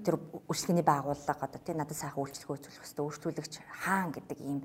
[0.05, 0.17] тэр
[0.49, 3.55] үйлчлэгээний байгууллага одоо тий надад сайхан үйлчлэгээ үзүүлэх хэрэгтэй өөрчлөлөгч
[3.85, 4.61] хаан гэдэг ийм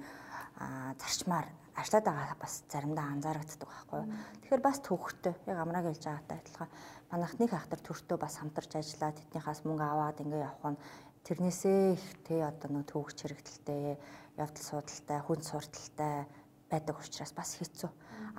[0.99, 4.01] зарчмаар ажиллаад байгаа бас заримдаа анзаарэгддэг байхгүй.
[4.45, 6.69] Тэгэхээр бас төвхтэй яг амрааг хэлж байгаатай адилхан
[7.09, 10.81] манайхны хахтар төртөө бас хамтарч ажиллаад тэднийхээс мөнгө аваад ингээ явах нь
[11.23, 13.95] тэрнээсээ их тэ одоо нөө төвөгч хэрэгдэлтэй
[14.37, 16.27] явдал суудалтай хүн сурталтай
[16.67, 17.91] байдаг учраас бас хэцүү.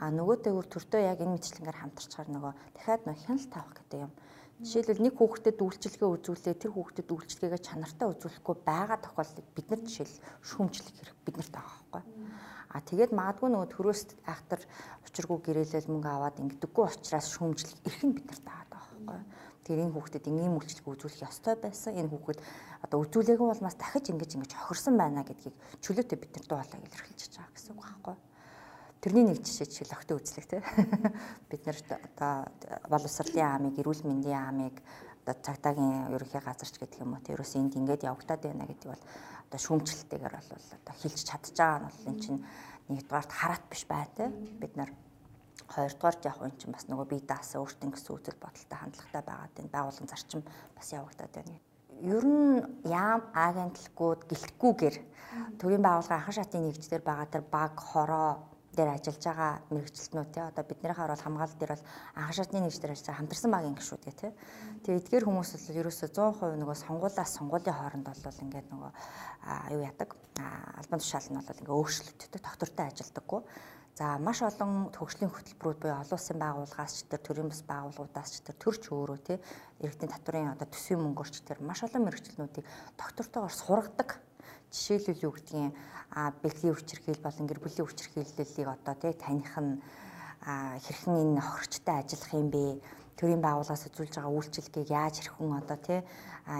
[0.03, 4.13] А нөгөө дээгүүр төртөө яг энэ мэтлэнгээр хамтарчаар нөгөө дахиад нөх хяналт тавих гэдэг юм.
[4.63, 10.17] Жишээлбэл нэг хүүхдэд үйлчлэгээ үзүүлээ тэр хүүхдэд үйлчлэгээгээ чанартай үзүүлэхгүй байгаа тохиолдолд бид нар жишээл
[10.47, 12.03] шүүмжлэх хэрэг биднэрт байгаа байхгүй.
[12.75, 14.61] А тэгээд магадгүй нөгөө төрөөс айхтар
[15.07, 19.19] учиргүй гэрээлэл мөнгө аваад ингэдэггүй учраас шүүмжлэх эрх нь биднэрт байгаа байхгүй.
[19.65, 21.97] Тэр энэ хүүхдэд ийм үйлчлэг үзүүлэх ёстой байсан.
[21.97, 22.39] Энэ хүүхэд
[22.85, 27.33] одоо үзүүлээгүй бол бас дахиж ингэж ингэж хохирсон байна гэдгийг чөлөөтэй бид нар дуулаа илэрхийлж
[27.33, 28.17] байгаа гэсэн үг байхгүй.
[29.01, 30.65] Тэрний нэг жишээ жишээл огтой үзлэг те.
[31.53, 32.33] Бид нар одоо
[32.89, 34.81] боловсролын аамыг, эрүүл мэндийн аамыг
[35.25, 39.05] одоо цагтаагийн ерөнхий газарч гэдэг юм уу тэрөөс энд ингэж явагдаад байна гэдэг бол
[39.49, 42.41] одоо шүүмжлэлтэйгээр бол одоо хилж чадж байгаа нь бол эн чинь
[42.89, 44.29] нэгдүгээрт хараат биш бай те.
[44.61, 44.89] Бид нар
[45.69, 49.69] Хоёрдугаар яг энэ чинь бас нөгөө бие даасан өөртөө гэсэн үзэл бодолтой хандлагатай байгаа тийм
[49.73, 50.43] байгуулгын зарчим
[50.77, 51.57] бас явагдаад байна.
[52.03, 54.97] Ер нь яам агентлагууд гэлтгүүгээр
[55.59, 60.65] төрийн байгууллагын анхан шатны нэгжлэр байгаа тэр баг хороо дээр ажиллаж байгаа мэрэгчлэтнүүд те одоо
[60.67, 61.87] биднийхээ орол хамгаалал дээр бол
[62.19, 64.35] анхан шатны нэгжлэр ажиллаж хамтарсан багийн гишүүд те.
[64.83, 68.91] Тэгээ эдгээр хүмүүс бол ерөөсөө 100% нөгөө сонгуулаас сонгуулийн хооронд бол ингээд нөгөө
[69.79, 70.11] юу яадаг
[70.83, 73.41] албан тушаал нь бол ингээд өөрчлөгддөг доктортой ажилдаггүй
[73.95, 78.43] За маш олон төгслийн хөтөлбөрүүд буюу олон улсын байгууллагаас ч тэр төрийн бас байгууллагуудаас ч
[78.43, 79.39] тэр төрч өөрөө тий
[79.87, 82.67] иргэдийн татврын одоо төсвийн мөнгөөрч тэр маш олон мэрэгчлэнүүдийг
[82.99, 84.19] доктортойгоор сургадаг.
[84.75, 85.79] Жишээлбэл юу гэдгийг
[86.11, 89.79] а бэлгийн хүчирхийл болон гэр бүлийн хүчирхийллийг одоо тий таних нь
[90.43, 92.83] хэрхэн энэ хохирчтой ажиллах юм бэ?
[93.15, 96.01] төрийн байгууллагаас үзүүлж байгаа үйлчлэгийг яаж хэрхэн одоо тий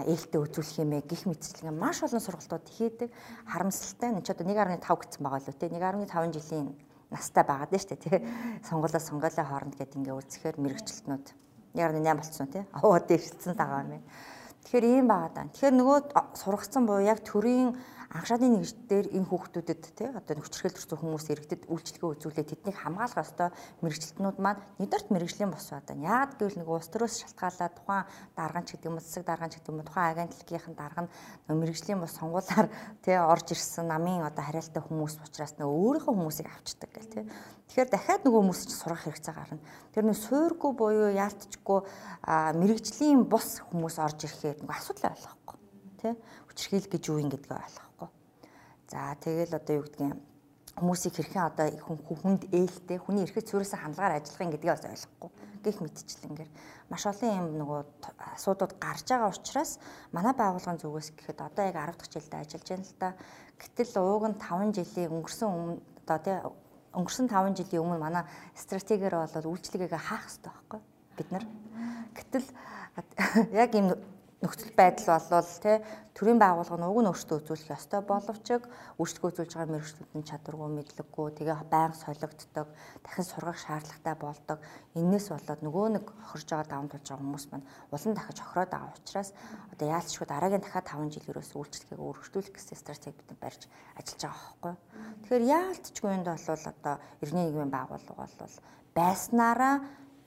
[0.07, 3.11] ээлтэй үзүүлэх юм бэ гих мэтчлэг маш олон сургалтууд хийдэг
[3.43, 6.71] харамсалтай нь ч одоо 1.5 гэсэн байгаа лөө тий 1.5 жилийн
[7.11, 8.19] настай байгаад нь шүү дээ тий.
[8.65, 11.25] Сонгуулаа сонгоолын хооронд гэдэг ингээ үзэхээр мэрэгчлэтнүүд
[11.75, 12.63] 1.8 болцсон тий.
[12.71, 14.07] Аваад дэвшилсэн байгаа юм байна.
[14.65, 15.45] Тэгэхээр ийм байгаа даа.
[15.53, 15.97] Тэгэхээр нөгөө
[16.39, 17.75] сургацсан буюу яг төрийн
[18.15, 23.49] анхшааны нэгждэр энэ хүүхдүүдэд тий одоо нөхцөрхөл төрсэн хүмүүс иргэдэд үйлчлэгээ үзүүлээд тэднийг хамгаалах ёстой
[23.83, 28.07] мэрэгчлэтнүүд маань нэгдүгээрт мэрэгжлийн бос одоо яагаад гэвэл нэг улс төрөөс шалтгаалаад тухайн
[28.39, 31.11] дарган ч гэдэг юм засаг дарган ч гэдэг юм тухайн агентлагийн дарга нь
[31.51, 32.67] мэрэгжлийн бос сонгуулаар
[33.03, 37.23] тий орж ирсэн намын одоо хариалтай хүмүүс учраас нөгөө өөрийнхөө хүмүүсийг авчдаг гэл тий
[37.65, 39.59] Тэгэхээр дахиад нөгөө хүмүүс чинь сурах хэрэгцээ гарна.
[39.89, 41.79] Тэр нэг суурьгүй буюу яалтчгүй
[42.61, 45.57] мэрэгжлийн бус хүмүүс орж ирэхээр нөгөө асуудал ойлгохгүй
[45.97, 46.13] тий
[46.45, 47.84] хүчрхийл гэж юу юм гэдгээ ойлгохгүй.
[48.87, 50.15] За тэгэл одоо юу гэдгийг
[50.75, 55.31] хүмүүсийг хэрхэн одоо хүнд ээлтэй хүний эрхэд цүрээсээ хандлагаар ажиллахын гэдгийг бас ойлгохгүй.
[55.63, 56.51] Гэх мэтчлэнгээр
[56.91, 57.79] маш олон юм нөгөө
[58.35, 59.79] асуудууд гарч байгаа учраас
[60.11, 63.09] манай байгууллагын зүгээс гэхэд одоо яг 10 дахь жилдээ ажиллаж байна л да.
[63.55, 66.37] Гэтэл ууг нь 5 жилийн өнгөрсөн өмнө одоо тий
[66.91, 70.81] өнгөрсөн 5 жилийн өмнө манай стратегиэр болоод үйлчлэгээгээ хаах хэрэгтэй байхгүй
[71.17, 71.45] бид нар.
[72.13, 72.47] Гэтэл
[73.55, 73.95] яг ийм
[74.43, 75.77] нөхцөл байдал болвол тий
[76.15, 78.47] төрийн байгууллага нь уг нь өөртөө үзүүлэх ёстой боловч
[78.99, 82.67] үйлчлэг үзүүлж байгаа мэрэгчлүүдийн чадваргүй мэдлэггүй тэгээ байнга солигддог
[83.03, 84.59] дахин сургах шаардлагатай болдог
[84.95, 88.95] энээс болоод нөгөө нэг хохирж байгаа даван тулж байгаа хүмүүс маань улан дахиж хохироод байгаа
[88.95, 89.29] учраас
[89.71, 93.61] одоо яалтчгүй дараагийн дахиад 5 жил ерөөс үйлчлэгийг өргөжлүүлэх гэсэн стратеги бид барьж
[93.99, 94.73] ажиллаж байгаа байхгүй.
[95.23, 98.55] Тэгэхээр яалтчгүй энд бол одоо иргэний нийгмийн байгууллага бол
[98.95, 99.75] байснараа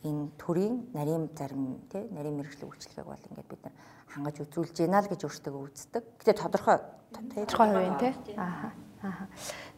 [0.04, 3.74] энэ төрийн нарийн зарим тий нарийн мэрэгжлийн үйлчлэгийг бол ингээд бид нар
[4.12, 6.04] хангаж үзүүлж гинэ л гэж өөртөө үздэг.
[6.22, 6.78] Гэтэ тодорхой
[7.12, 8.12] тодорхой хувийн тий.
[8.38, 9.26] Аа.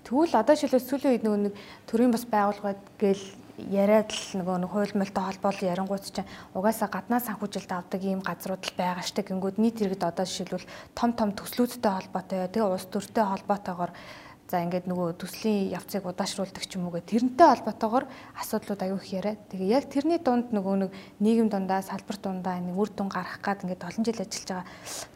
[0.04, 1.54] Тэгвэл одоо шилээ сүүлийн үед нөгөө нэг
[1.88, 3.26] төрийн бас байгууллагад гээл
[3.68, 8.64] яриад л нөгөө нэг хууль мөлтэй холбоол ярингууд чинь угаасаа гаднаас санхүүжилт авдаг ийм газрууд
[8.64, 10.64] л байгаа штэ гингүүд нийт иргэд одоо жишээлбэл
[10.96, 13.92] том том төслүүдтэй холбоотой тэгээ улс төртэй холбоотойгоор
[14.51, 19.39] За ингээд нөгөө төслийн явцыг удаашруулдаг ч юм уу гэ тэрнтэй холбоотойгоор асуудлууд аюух яриа.
[19.47, 20.91] Тэгээ яг тэрний дунд нөгөө нэг
[21.23, 24.67] нийгэм дундаа салбар дундаа нэг үр дүн гарах гад ингээд олон жил ажиллаж байгаа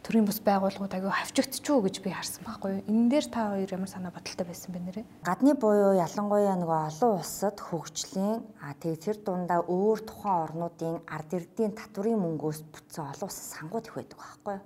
[0.07, 2.87] төрийн бус байгууллагууд аюу хавчигдчихв гэж би харсан байхгүй юу.
[2.87, 5.05] Энэ дээр та хоёр ямар санаа бодолтой байсан бэ нэрээ?
[5.27, 11.35] Гадны буюу ялангуяа нөгөө олон улсад хөгжлийн а тэгээ тэр дундаа өөр тухайн орнуудын ард
[11.35, 14.63] ирдийн татврын мөнгөөс бүтсэн олон улсын сангууд их байдаг байхгүй юу.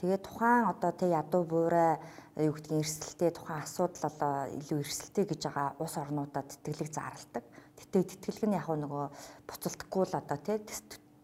[0.00, 2.00] Тэгээ тухайн одоо тэг ядуу буурай
[2.38, 7.44] юу гэдгийг эрсдэлтэй тухайн асуудал одоо илүү эрсдэлтэй гэж байгаа улс орнуудад тэтгэлэг зарладаг.
[7.74, 9.04] Тэгтээ тэтгэлэг нь яг нөгөө
[9.50, 10.58] буцалтгүй л одоо тий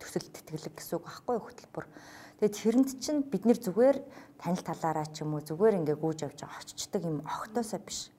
[0.02, 1.86] төсөл тэтгэлэг гэсэн үг байхгүй хөтөлбөр.
[2.42, 3.98] Тэгээд тэрэнд чинь бид нэр зүгээр
[4.42, 8.10] танил талаараа ч юм уу зүгээр ингээ гүйж явж байгаа очичдаг юм огтоосоо биш.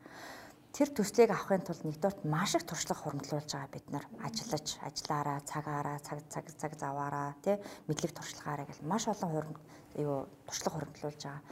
[0.75, 5.99] Тэр төслийг авахын тулд нэгдүгээрт маш их туршлага хуримтлуулж байгаа бид нар ажиллаж, ажиллаараа, цагаараа,
[6.03, 7.55] цаг цаг цаг заваараа тий
[7.88, 9.55] мэдлэг туршлагаараа гэл маш олон хурим
[9.95, 11.43] юу туршлага хуримтлуулж байгаа.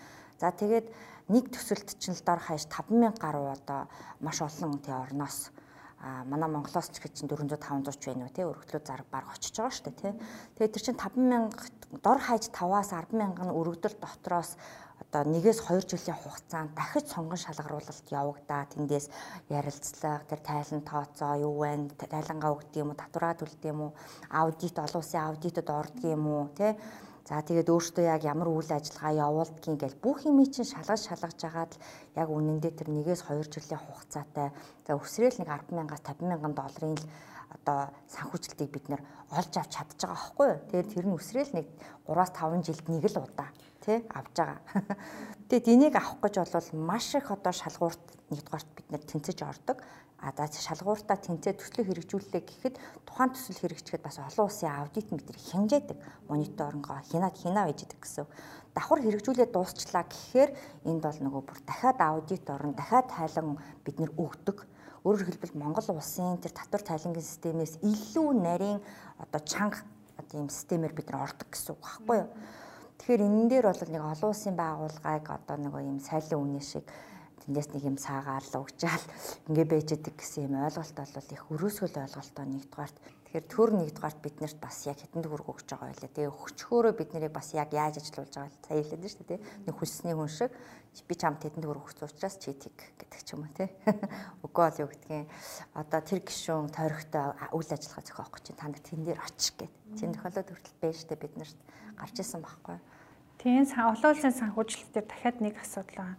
[0.43, 0.88] За тэгээд
[1.31, 3.88] нэг төсөлд чинь л дор хаяж 5000 гаруй одоо
[4.19, 5.51] маш олон тий орноос.
[6.03, 8.43] А манай Монголоос ч гэж чинь 400 500 ч байна уу тий?
[8.43, 10.13] Өргөдлөө зараг баг очиж байгаа шүү дээ тий.
[10.59, 14.59] Тэгээд тэр чинь 5000 дор хаяж 5-аас 100000 нь өргөдөл дотроос
[14.99, 18.67] одоо нэгээс 2 жилийн хугацаанд дахиж сонгон шалгаруулалт явагдаа.
[18.75, 19.07] Тэндээс
[19.47, 21.95] ярилцлага тэр тайлан тооцоо юу вэ?
[21.95, 22.99] Тайлангаа өгдөг юм уу?
[22.99, 23.91] Татвараа төлдөг юм уу?
[24.27, 26.51] Аудит олон улсын аудитод ордог юм уу?
[26.51, 26.75] Тий
[27.23, 31.71] За тэгээд өөртөө яг ямар үйл ажиллагаа явуулдгийг ингээл бүх юм чинь шалгаж шалгаж жагаад
[31.71, 31.79] л
[32.19, 34.51] яг үнэндээ тэр нэгээс 2 жилийн хугацаатай
[34.83, 37.05] за өсрөөл нэг 100000-аас 50000 долларын л
[37.55, 37.79] одоо
[38.12, 39.01] санхүүжилтийг бид нэр
[39.39, 40.59] олж авч чадж байгаа байхгүй юу.
[40.67, 41.67] Тэгээд тэр нь өсрөөл нэг
[42.12, 44.59] 3-5 жилд нэг л удаа тий авж байгаа.
[45.47, 48.03] Тэгээд энийг авах гэж бол маш их одоо шалгуурт
[48.36, 49.77] нэгдүгээрт бид нэр тэнцэж ордог.
[50.23, 55.99] За шалгууртаа тэнцээ төслөө хэрэгжүүллээ гэхэд тухайн төсөл хэрэгжихэд бас олон улсын аудит мэтэр хянжаадаг
[56.31, 58.23] мониторингоо хянаад хянаа байж идэг гэсэн.
[58.71, 60.51] Давхар хэрэгжүүлээд дуусчлаа гэхээр
[60.88, 64.63] энд бол нөгөө бүр дахиад аудит орно, дахиад тайлан бид нэр өгдөг.
[65.03, 68.79] Өөрөөр хэлбэл Монгол улсын тэр татвар тайлангийн системээс илүү нарийн
[69.19, 69.83] одоо чанга
[70.15, 72.29] одоо ийм системээр бид нар ордог гэсэн үг байхгүй юу?
[73.03, 76.88] Тэгэхээр энэ дээр бол нэг олон улсын байгууллагыг одоо нөгөө ийм сайлан үнэ шиг
[77.43, 79.06] тэндээс нэг юм цаагаар л угжаал
[79.51, 82.97] ингээ байж идэг гэсэн юм ойлголт бол их өрөөсгөл ойлголтоо нэгдүгээрт
[83.34, 87.34] тэгэхээр төр нэгдүгээрт биднэрт бас яг хэдэн төгрөг өгч байгаа байлаа тэгээ өгчхөөрөө бид нарыг
[87.34, 90.51] бас яг яаж ажилуулж байгаа сая хэлээд шүү дээ нэг хүлсний хүн шиг
[91.10, 93.73] би чамд хэдэн төгрөг өгсөн учраас чи тийг гэдэг ч юм уу те
[94.45, 95.25] үгүй бол юу гэдгийг
[95.73, 97.25] одоо тэр гişүүн тойрогтой
[97.58, 99.73] үйл ажиллагаа зохиох гэж та нар тэн дээр очих гээд.
[99.97, 101.58] Чинь тохиолдол хүртэл байж штэ бид нарт
[101.97, 102.77] гарч исэн байхгүй
[103.41, 106.17] Тийм улсын санхүүжилт дээр дахиад нэг асуудал байгаа.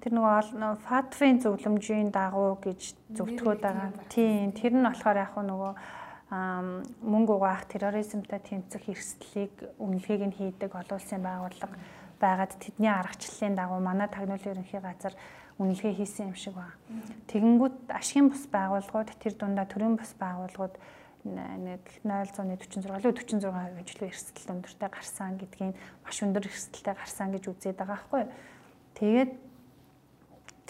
[0.00, 3.90] Тэр нөгөө ФАТФ-ийн зөвлөмжийн дагуу гэж зөвтгөөд байгаа.
[4.12, 5.72] Тийм тэр нь болохоор яг нөгөө
[6.30, 11.74] мөнгө угаах терроризмтай тэмцэх эрсдлийг үнэлгээг нь хийдэг олон улсын байгууллага
[12.22, 15.14] байгаад тэдний аргачлалын дагуу манай тагнуулын ерөнхий газар
[15.58, 16.78] үнэлгээ хийсэн юм шиг байна.
[17.26, 20.74] Тэгэнгүүт ашигын бус байгууллагууд тэр дундаа төрийн бус байгууллагууд
[21.24, 27.76] нэг 0.46 лөө 46% хэмжлүү эрсдэл өндөртэй гарсан гэдгийг маш өндөр эрсдэлтэй гарсан гэж үзээд
[27.76, 28.24] байгаа байхгүй.
[28.96, 29.30] Тэгээд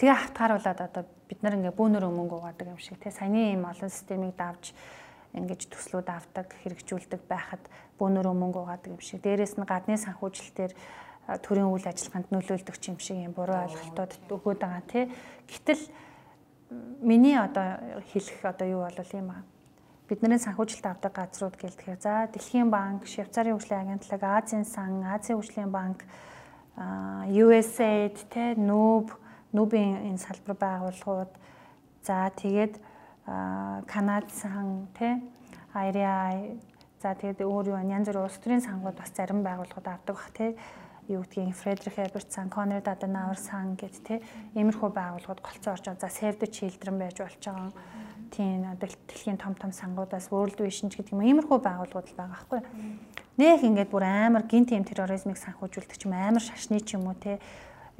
[0.01, 3.85] Тэгээ хавтгааруулаад одоо бид нар ингээ бөөнөр мөнгө угаадаг юм шиг тий саяны ийм олон
[3.85, 4.73] системийг давж
[5.37, 7.61] ингэж төслүүд авдаг, хэрэгжүүлдэг байхад
[8.01, 9.21] бөөнөр мөнгө угаадаг юм шиг.
[9.21, 10.73] Дээрээс нь гадны санхүүжилтээр
[11.45, 15.05] төрийн үйл ажиллагаанд нөлөөлдөг юм шиг юм буруу ойлголтууд өгөөд байгаа тий.
[15.45, 15.83] Гэтэл
[17.05, 19.45] миний одоо хэлэх одоо юу бол юм аа.
[20.11, 25.71] Бидний санхүүжилт авдаг газрууд гэлтэхээр за Дэлхийн банк, Швейцарын хөгжлийн агентлаг, Азийн сан, Азийн хөгжлийн
[25.71, 26.03] банк,
[27.31, 29.07] USAID те нүүб,
[29.55, 31.31] нүүбийн энэ салбар байгууллагууд.
[32.03, 32.75] За тэгээд
[33.87, 35.23] Канад сан те
[35.71, 36.59] IRI
[36.99, 40.59] за тэгээд өөр юу янз бүрийн улс төрийн сангууд бас зарим байгууллагууд авдаг бах те
[41.07, 44.19] юу гэдгийг Фредрих Эберт сан, Конрад Аденауэр сан гэд те
[44.59, 46.03] иймэрхүү байгууллагууд голцоо орж байгаа.
[46.03, 47.71] За Save the Children байж болж байгаа.
[48.31, 52.61] Тийм дэлхийн том том сангуудаас World Vision гэдэг юм иймэрхүү байгууллагууд л байгаа байхгүй.
[53.35, 57.15] Нэх ингээд бүр амар гинт юм терроризмыг санхүүжүүлдэг ч юм амар шашны ч юм уу
[57.19, 57.43] те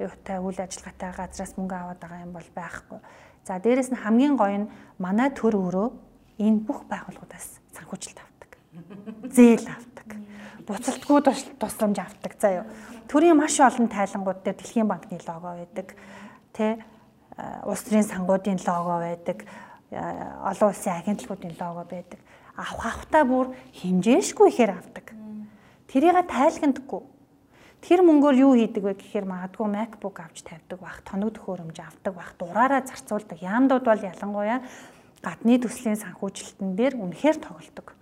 [0.00, 2.98] юутай үйл ажиллагаатай газраас мөнгө аваад байгаа юм бол байхгүй.
[3.44, 5.88] За дээрэс нь хамгийн гоё нь манай төр өөрөө
[6.40, 8.50] энэ бүх байгууллагуудаас санхүүжилт авдаг.
[9.28, 10.08] Зээл авдаг.
[10.64, 11.18] Буцалтгүй
[11.60, 12.64] тусламж авдаг заяа
[13.12, 15.92] төрийн маш олон тайлангууд дээр Дэлхийн банкны лого байдаг.
[16.56, 16.80] Тэ
[17.68, 19.44] улс төрийн сангуудын лого байдаг.
[19.92, 22.20] Олон улсын агентлагуудын лого байдаг.
[22.56, 25.12] Авах авахтаа бүр хэмжээшгүй ихээр авдаг.
[25.88, 27.02] Тэрийг тайлгнадаггүй.
[27.82, 32.30] Тэр мөнгөөр юу хийдэг вэ гэхээр магадгүй MacBook авч тавьдаг бах, тоног төхөөрөмж авдаг бах,
[32.38, 33.42] дураараа зарцуулдаг.
[33.42, 34.62] Яамдууд бол ялангуяа
[35.18, 37.98] гадны төслийн санхүүжилтэн дээр үнэхээр тоглодог.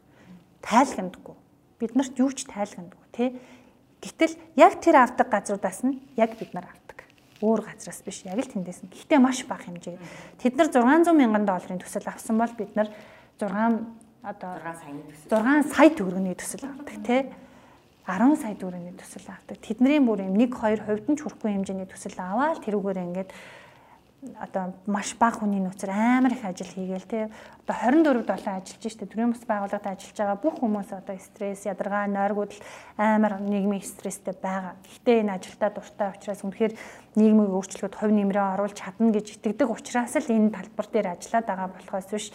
[0.61, 1.37] Тайлгнадаггүй.
[1.81, 3.29] Бид нарт юу ч тайлгнадаггүй, тий?
[4.05, 6.69] Гэтэл яг тэр авдаг газруудаас нь яг бид нар.
[7.41, 8.93] Өөр газраас биш, яг л тэндээс нь.
[8.93, 9.97] Гэхдээ маш бага хэмжээ.
[10.41, 12.93] Тэд нар 600 мянган долларын төсөл авсан бол бид нар
[13.41, 17.25] 6 одоо 6 сая төгрөгийн төсөл авдаг тий
[18.05, 19.57] 10 сая төгрөгийн төсөл авдаг.
[19.65, 23.31] Тэдний бүр юм 1 2 хувьд нь ч хүрэхгүй хэмжээний төсөл аваад тэрүүгээр ингээд
[24.37, 27.33] одоо маш бага хүний нөөцөр амар их ажил хийгээл те
[27.65, 32.05] одоо 24 долоо ажиллаж штэ төрийн бас байгууллагад ажиллаж байгаа бүх хүмүүс одоо стресс ядаргаа
[32.05, 32.53] нойргууд
[33.01, 34.77] амар нийгмийн стресстэй байгаа.
[34.85, 36.73] Гэхдээ энэ ажилдаа дуртай учраас үнэхээр
[37.17, 41.69] нийгмийн өөрчлөлтөд хувь нэмрээ оруулж чадна гэж итгэдэг учраас л энэ талбар дээр ажиллаад байгаа
[41.73, 42.27] болохоос биш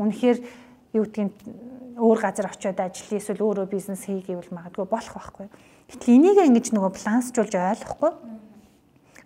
[0.00, 0.38] үнэхээр
[0.96, 1.36] юу гэдгийг
[2.00, 5.48] өөр газар очиод ажиллая эсвэл өөрөө бизнес хий гэвэл магадгүй болох байхгүй.
[5.92, 8.12] Гэтэл энийг ингэж нөгөө балансжуулж ойлгохгүй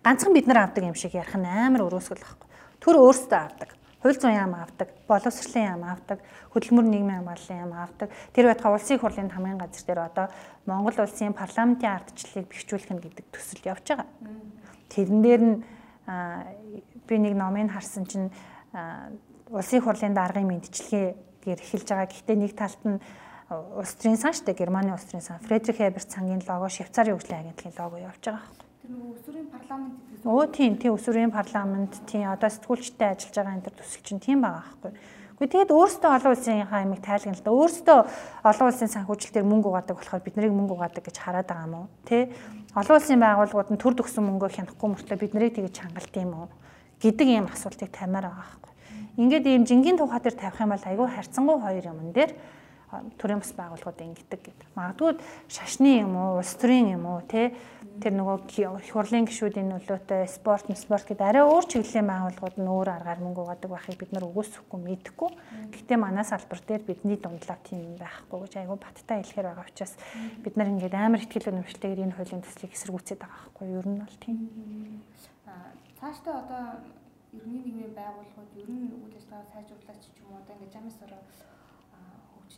[0.03, 2.49] ганцхан бид нар авдаг юм шиг ярих нь амар өрөөсгөл байхгүй.
[2.81, 3.69] Төр өөрсдөө авдаг.
[4.01, 6.19] Хууль зүйн яам авдаг, боловсролын яам авдаг,
[6.57, 8.09] хөдөлмөр нийгмийн хамгааллын яам авдаг.
[8.33, 10.25] Тэр байтугай улсын хурлын хамгийн газар дээр одоо
[10.65, 14.09] Монгол улсын парламентын ардчлалыг бэхжүүлэх нь гэдэг төсөл явж байгаа.
[14.89, 15.57] Тэрэн дээр нь
[17.05, 18.33] би нэг номыг харсан чинь
[19.53, 21.05] улсын хурлын даргын мэдчилгээ
[21.45, 22.09] гэр эхэлж байгаа.
[22.09, 22.97] Гэхдээ нэг талд нь
[23.53, 27.77] улс төрийн сан штэ Германы улс төрийн сан Фредрих Эберт сангийн лого, Швейцарын хөгжлийн агентлагийн
[27.77, 28.70] лого явж байгаа байхгүй.
[28.91, 30.27] Нөгөө өсвөрийн парламент гэдэг.
[30.27, 34.39] Оо тийм тийм өсвөрийн парламент тийм одоо сэтгүүлчтэй ажиллаж байгаа энэ төр төсөл чинь тийм
[34.43, 34.91] байгаа байхгүй.
[35.41, 37.55] Гэхдээ тэгэд өөрсдөө олон улсын хаймыг тайлгна л да.
[37.55, 37.99] Өөрсдөө
[38.45, 41.87] олон улсын санхүүжилтээр мөнгө угаадаг болохоор бид нарыг мөнгө угаадаг гэж хараад байгаа юм уу?
[42.05, 42.29] Тэ?
[42.77, 46.49] Олон улсын байгууллагууд нь төр төгсөн мөнгөө хянахгүй мөртлөө бид нарыг тэгж хангалт юм уу?
[47.01, 48.73] гэдэг ийм асуултыг тамаар байгаа байхгүй.
[49.17, 52.31] Ингээд ийм жингийн тухай дээр тавих юм бол айгүй харьцангуй хоёр юмн дээр
[53.17, 54.67] төрийн бас байгууллагууд ингэдэг гэдэг.
[54.75, 55.15] Магадгүй
[55.47, 57.55] шашны юм уу, улс төрийн юм уу, тэ
[58.03, 58.37] тэр нөгөө
[58.83, 63.41] их хурлын гишүүдийн нөлөөтэй спорт, спорт гэдэг арай өөр чиглэлийн байгууллагууд нь өөр аргаар мөнгө
[63.47, 65.29] угаадаг байхыг бид нар өгөөсөхгүй мэдхгүй.
[65.71, 69.93] Гэхдээ манай салбар дээр бидний дундлаа тийм байхгүй гэж айгүй баттай хэлэхэр байгаа учраас
[70.43, 73.79] бид нар ингээд амар ихтгэл өнөмшлтэйгээр энэ хуулийн төслийг эсэргүүцээд байгаа байхгүй юу?
[73.79, 74.37] Ер нь бол тийм.
[75.99, 76.63] Цаашдаа одоо
[77.37, 81.21] ерөнхий нийгмийн байгууллагууд ер нь үйл ажиллагаа сайжруулаач ч юм уу одоо ингээд замс ороо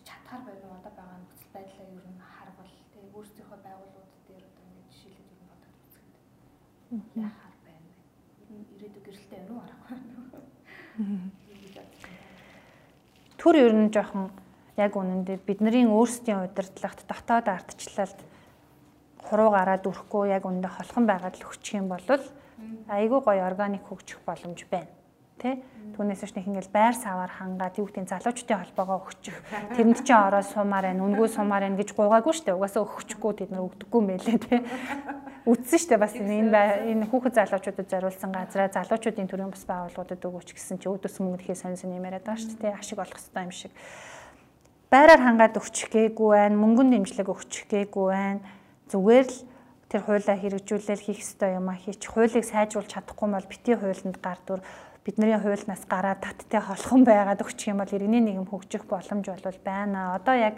[0.08, 4.63] чадхаар байна уу одоо байгаа нөхцөл байдлаа ер нь харвал тэгээ өөрсдийнхөө байгууллагууд дээр одоо
[4.68, 6.16] ингэ жишээлүүд ер нь бодоод үзэхэд
[7.28, 7.98] яхаар байна вэ?
[8.44, 10.44] Ер нь ирээдүйг гэрэлтэй байна уу аргагүй байна уу?
[13.39, 14.26] Түр ер нь жоохон
[14.78, 18.20] яг үнэндээ бидний өөрсдийн удирдлагт дотоод ардчлалд
[19.22, 22.06] хуруу гараад өрөхгүй яг үндэ холхон байгаад л өгчих юм бол
[22.89, 24.89] айгүй гоё органик хөгжих боломж байна.
[25.43, 25.60] Тэ?
[25.99, 29.36] Түүнээс ч нэг ингээл байр саваар хангаад юу гэдэг залуучдын холбоогоо өгчих.
[29.75, 32.57] Тэрэнд чи ороод сумаар байна, үнгүү сумаар байна гэж гуйгаагүй шүү дээ.
[32.57, 34.59] Угаасаа өгчихгүй тэд нар өгдөггүй юм байлээ тий.
[35.43, 36.49] Үдсэн шүү дээ бас энэ
[36.95, 41.59] энэ хүүхэд залуучуудад зориулсан газраа залуучуудын төрийн бас байгууллагуудад өгөөч гэсэн чи өдөөс мөнгө ирэхээ
[41.59, 42.80] сонь сонь юмяриад байгаа шүү дээ.
[42.80, 43.72] Ашиг олох хэрэгтэй юм шиг.
[44.88, 48.41] Байраар хангаад өгчих гээгүй байна, мөнгөнд дэмжлэг өгчих гээгүй байна.
[48.88, 49.38] Зүгээр л
[49.91, 54.41] тэр хуулиа хэрэгжүүлэл хийх ёстой юм а хийч хуулийг сайжруулж чадахгүй бол бити хуулинд гар
[54.41, 54.61] дүр
[55.06, 60.16] бидний хуулиас гараад таттай холхон байгаад өгчих юм бол иргэний нийгэм хөгжих боломж бол байна.
[60.16, 60.56] Одоо яг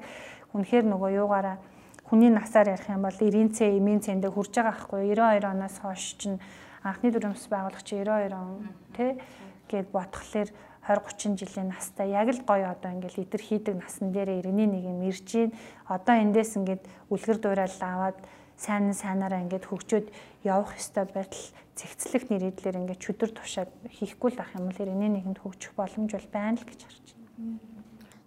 [0.54, 1.58] үнэхээр нөгөө юугаараа
[2.06, 6.06] хүний насаар ярих юм бол 90 цэ, эмийн цэндээ хүрж байгаа байхгүй 92 оноос хойш
[6.22, 6.38] чинь
[6.86, 9.18] анхны дүрмс байгуулагч 92 он тий
[9.66, 14.38] гээд бодхолоор 20 30 жилийн настай яг л гоё одоо ингээл идэр хийдэг насан дээр
[14.38, 15.50] иргэний нэг юм ирж гин
[15.89, 18.18] одоо эндээс ингээд үлгэр дуурайл аваад
[18.58, 20.08] сайн сайнаараа ингээд хөгжөөд
[20.43, 21.45] явах ёстой байтал
[21.76, 26.30] цэгцлэх нэрийдлэр ингээд чөдөр тушаад хийхгүй л ах юм л иргэний нэгэнд хөгжих боломж бол
[26.32, 27.60] байна л гэж харж байна.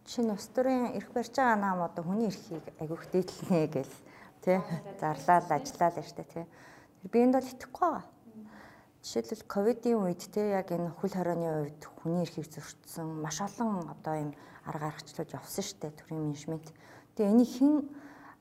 [0.08, 3.94] Нь ус төрийн эрх барьж байгаа нам одоо хүний эрхийг агиух дээдлэнэ гэл
[4.44, 4.58] тий
[5.00, 6.44] зарлал ажиллаа л штэ тий.
[7.08, 8.04] Би энд бол итгэхгүй байгаа
[8.98, 14.14] Жишээлбэл ковидын үед те яг энэ хөл хорионы үед хүний эрхийг зөрчсөн маш олон одоо
[14.18, 14.30] юм
[14.66, 16.66] арга аргачлууд явсан штэ төрийн менежмент.
[17.14, 17.72] Тэгээ энийг хэн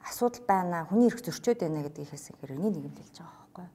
[0.04, 3.68] асуудал байна хүний эрх зөрчөөд байна гэдгийхээс хэрэг нэг юм хэлж байгаа байхгүй.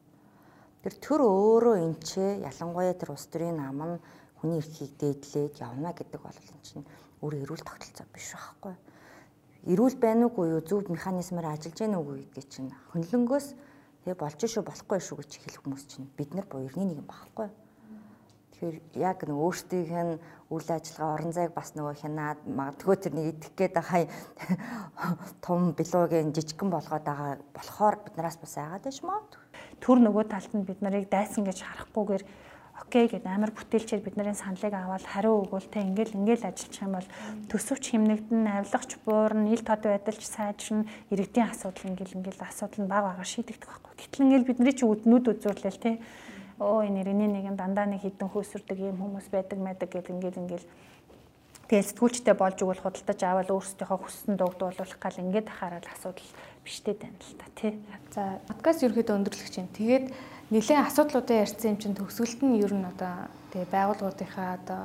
[0.83, 4.03] Тэр төр өөрөө энчээ ялангуяа тэр улс төрийн нам нь
[4.39, 6.87] хүний эрхийг дээдлээд явна гэдэг бол энэ чинь
[7.23, 8.75] өөр эрүүл тогтолцоо биш байхгүй.
[9.73, 13.47] Эрүүл байна уугүй юу зөв механизмаар ажиллаж байна уугүй гэдгийг чинь хөнлөнгөөс
[14.03, 17.47] Тэгээ болж шүү болохгүй шүү гэж хэлэх хүмүүс чинь бид нар буурны нэг юм багхгүй.
[18.63, 20.23] Тэгэхээр яг нэг өөртөөх нь
[20.55, 24.07] үйл ажиллагаа орон зайг бас нөгөө хянаад магадгүй тэр нэг идэх гээд байгаа
[25.43, 29.19] том билуугийн жижигхэн болгоод байгаа болохоор биднээс бас айгаад байж маа.
[29.83, 32.23] Төр нөгөө талд нь бид нарыг дайсан гэж харахгүйгээр
[32.87, 36.95] окей гэд амар бүтээлчээр бид нарын саналыг аваад хариу өгвөл те ингээл ингээл ажиллах юм
[36.95, 37.09] бол
[37.51, 43.03] төсөвч химнэгдэн авилгач буурна ил тод байдалч сайжрна иргэдийн асуудал ингээл ингээл асуудал нь баг
[43.11, 43.95] бага шийдэгдэх байхгүй.
[43.99, 45.99] Гэтэл ингээл бидний чи үднүүд үзүүлэл те
[46.59, 50.43] оо энэ иргэний нэг юм дандаа нэг хідэн хөөсөрдөг юм хүмүүс байдаг мэдэг гэл ингээл
[50.43, 50.67] ингээл
[51.73, 56.29] тэгэл сэтгүүлчтэй болж өгвөл худалдаж аваад өөрсдийнхөө хүссэн дугдуулах гал ингээд хараад асуудал
[56.65, 57.81] биштэй тань л та тий.
[58.13, 60.13] За подкаст ерөөдөө өндөрлөх чинь тэгээд
[60.53, 64.83] нэгэн асуудлуудаа ярьсан юм чинь төгсгөлт нь ер нь одоо тэгээ байгууллагуудынхаа одоо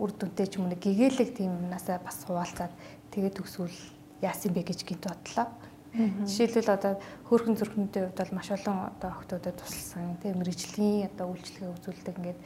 [0.00, 2.72] үр дүнтэй ч юм уу гэгээлэг тийм юмнасаа бас хуваалцаад
[3.12, 3.76] тэгээ төгсвөл
[4.24, 5.46] яасан бэ гэж гинт бодлоо.
[5.90, 6.92] Жишээлбэл одоо
[7.26, 12.40] хөөрхөн зүрхнүүдийн хувьд бол маш олон одоо охтуудад тусалсан тийм мэрэгжлийн одоо үйлчлэгээ үзүүлдэг ингээд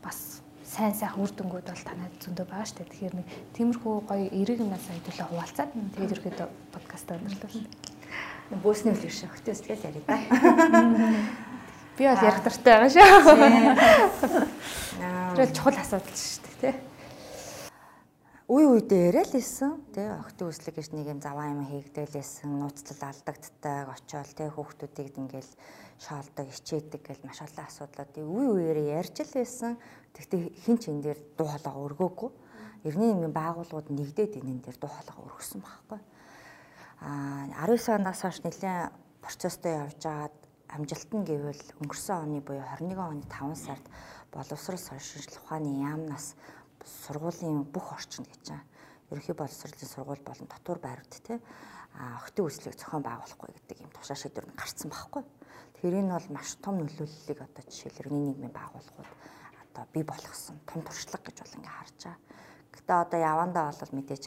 [0.00, 2.88] бас сайн сайхан үр дүнгууд бол танад зөндөө байгаа шүү дээ.
[2.88, 7.68] Тэгэхээр нэг тиймэрхүү гоё эерэг юмнаас хэдүүлээ хуваалцаад тэгээд ерөөдөө подкаст өндөрлөл.
[8.64, 10.16] Бөөсний үлгэр шиг хөтөө сэтгэл яриа да.
[12.00, 13.04] Би бол ярих дуртай байгаа шүү.
[15.36, 16.89] Тэр чухал асуудал шүү дээ, тий.
[18.50, 20.10] Үе үедээ яриад лээсэн, тий.
[20.10, 25.52] Охтын үслэг гэж нэг юм заваа юм хийгдээлээсэн, нууцлал алдагддаг, очиол тий хүүхдүүдийг ингээл
[26.02, 29.78] шаалдаг, хичээдэг гэл маш олон асуудлуудыг үе үеэрээ ярьж лээсэн.
[30.18, 32.30] Тэгтээ хин ч энэ дээр дуу хоолой өргөөгүй.
[32.90, 36.00] Иргэний нэгэн байгууллагууд нэгдээд энэ дээр дуу хоолой өргөсөн байхгүй.
[37.06, 38.90] Аа 19 оноос хойш нэлээд
[39.22, 40.34] процесстой явж байгаад
[40.74, 43.86] амжилт нь гэвэл өнгөрсөн оны буюу 21 оны 5 сард
[44.34, 46.34] боловсрол сонирхол ухааны яамнаас
[46.84, 48.64] сургуулийн бүх орчин гэж байгаа.
[49.10, 51.40] Ерөнхий боловсролын сургууль болон дотор байрууд те
[52.22, 55.22] охтын үйлчлэгийг зохион байгуулахгүй гэдэг юм тушаа шийдвэр нь гарцсан байхгүй.
[55.74, 59.10] Тэгэхээр энэ бол маш том нөлөөллийг одоо жишээлбэл иргэний нийгмийн байгууллагууд
[59.66, 62.18] одоо бий болгосон том туршлага гэж бол ингээ харж байгаа.
[62.70, 64.24] Гэтэ одоо явандаа бол мэдээж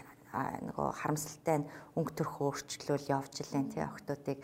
[0.68, 4.42] нөгөө харамсалтай нь өнгө төрх өөрчлөлөөл явж илэн тий охтуудыг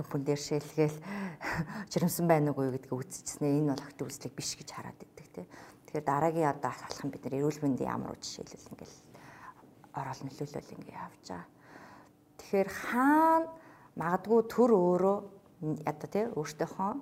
[0.00, 0.98] төмпөн дээр шээлгээл
[1.92, 5.46] жирэмсэн байна уу гэдгийг үзчихснээр энэ бол охид үзлэг биш гэж хараад идэг тий.
[5.90, 8.98] Тэгэхээр дараагийн одоо алхах нь бид нар эрүүл мэндийн ямар жишээлбэл ингээл
[9.98, 11.46] орол нөлөөлөл ингээ явж байгаа.
[12.38, 13.50] Тэгэхээр хаана
[13.98, 15.18] магадгүй төр өөрөө
[15.90, 16.92] одоо тий өөртөөхөө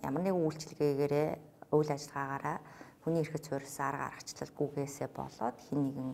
[0.00, 1.28] ямар нэгэн үйлчлэгээрээ
[1.76, 2.58] үйл ажиллагаагаараа
[3.04, 6.10] хүний эрхөд суурьсан арга аргачлал гүгээсээ болоод хин нэгэн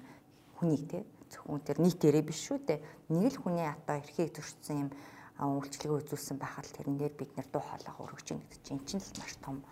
[0.58, 2.82] хүнийг тий зөвхөн тэр нийтээрээ биш шүү дээ.
[3.14, 4.90] Нэг л хүний одоо эрхийг зөрчсөн юм
[5.38, 9.22] үйлчлэгээ үзүүлсэн байхад тэрэн дээр бид нэр дуу хоолойгоо өргөж ийн гэдэг чинь чинь л
[9.22, 9.62] маш том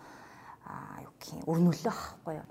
[1.03, 2.47] юу гэх юм өрнөлөө ахгүй юу.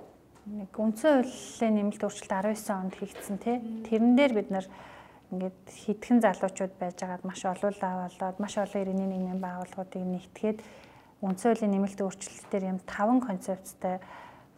[0.50, 3.56] Нэг үндсэн хуулийн нэмэлт өөрчлөлт 19 онд хийгдсэн тий.
[3.86, 4.66] Тэрэн дээр бид нар
[5.30, 10.58] ингээд хитгэн залуучууд байж байгаад маш олуулаа болоод маш олон иргэний нийгмийн байгууллагуудыг нэгтгээд
[11.22, 14.02] үндсэн хуулийн нэмэлт өөрчлөлтөөр юм таван концепттай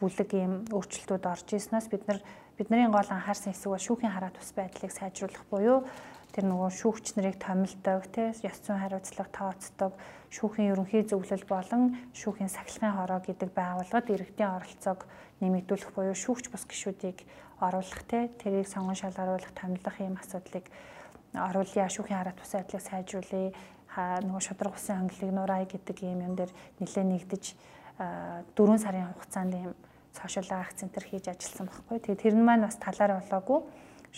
[0.00, 2.24] бүлэг юм өөрчлөлтүүд орж ирснээс бид нар
[2.56, 5.84] бидний гол анхаарсан хэсэг бол шүүхийн хараа тус байдлыг сайжруулах буюу
[6.32, 9.92] тэр нөгөө шүүгч нарыг томилдог тий ёс зүйн хариуцлага тооцдог
[10.32, 15.04] шүүхийн ерөнхий зөвлөл болон шүүхийн сахилгын хороо гэдэг байгууллагад иргэдийн оролцоог
[15.44, 17.20] нэмэгдүүлэх буюу шүүгч бус гишүүдийг
[17.60, 20.64] оруулах тий тэрийг сонгон шалгаруулах томилох ийм асуудлыг
[21.36, 21.88] оруулъя.
[21.88, 23.52] Шүүхийн хараа тус байдлыг сайжруулъя.
[24.24, 27.44] Нөгөө шудраг усын хонглыг нураа гэдэг ийм юм дээр нэлээд нэгдэж
[28.56, 29.72] 4 сарын хугацаанд ийм
[30.16, 32.00] сошиал акц центр хийж ажилласан байхгүй.
[32.00, 33.60] Тэгээ тэр нь маань бас талаар болоогүй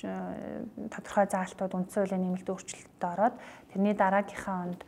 [0.02, 3.34] тодорхой заалтууд үндсэн хуулийн нэмэлт өөрчлөлтөд ороод
[3.70, 4.82] тэрний дараагийнхаа онд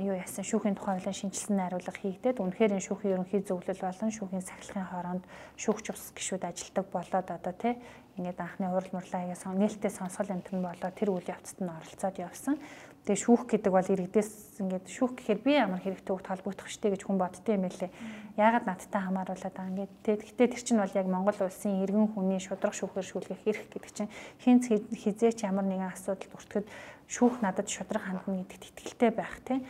[0.00, 4.44] юу яасан шүүхийн тухай хуулийн шинжилсэн найруулга хийгдээд үнэхээр энэ шүүхийн ерөнхий зөвлөл болон шүүхийн
[4.44, 5.24] сахилгын хооронд
[5.60, 7.76] шүүгч ус гişүүд ажилдаг болоод одоо тий
[8.16, 12.16] ингээд анхны хурал мурлаагаа сон нээлттэй сонсгол энэ төр болоод тэр үйл явцад нь оролцоод
[12.24, 12.56] явсан.
[13.00, 17.02] Тэгээ шүүх гэдэг бол иргэдээс ингээд шүүх гэхээр би ямар хэрэгтэй хөвгт холбогдох штэ гэж
[17.08, 17.90] хүн боддтой юм байлээ.
[18.36, 22.40] Яагаад надтай хамааруулаад байгаа ингээд тэгээ гэхдээ тэр чинь бол яг Монгол улсын иргэн хүний
[22.44, 24.12] шудрах шүүхээр шүүлгэх эрх гэдэг чинь
[24.44, 26.66] хинц хизээч ямар нэгэн асуудалд өртгөд
[27.08, 29.64] шүүх надад шудрах хандна гэдэгт итгэлтэй байх тийм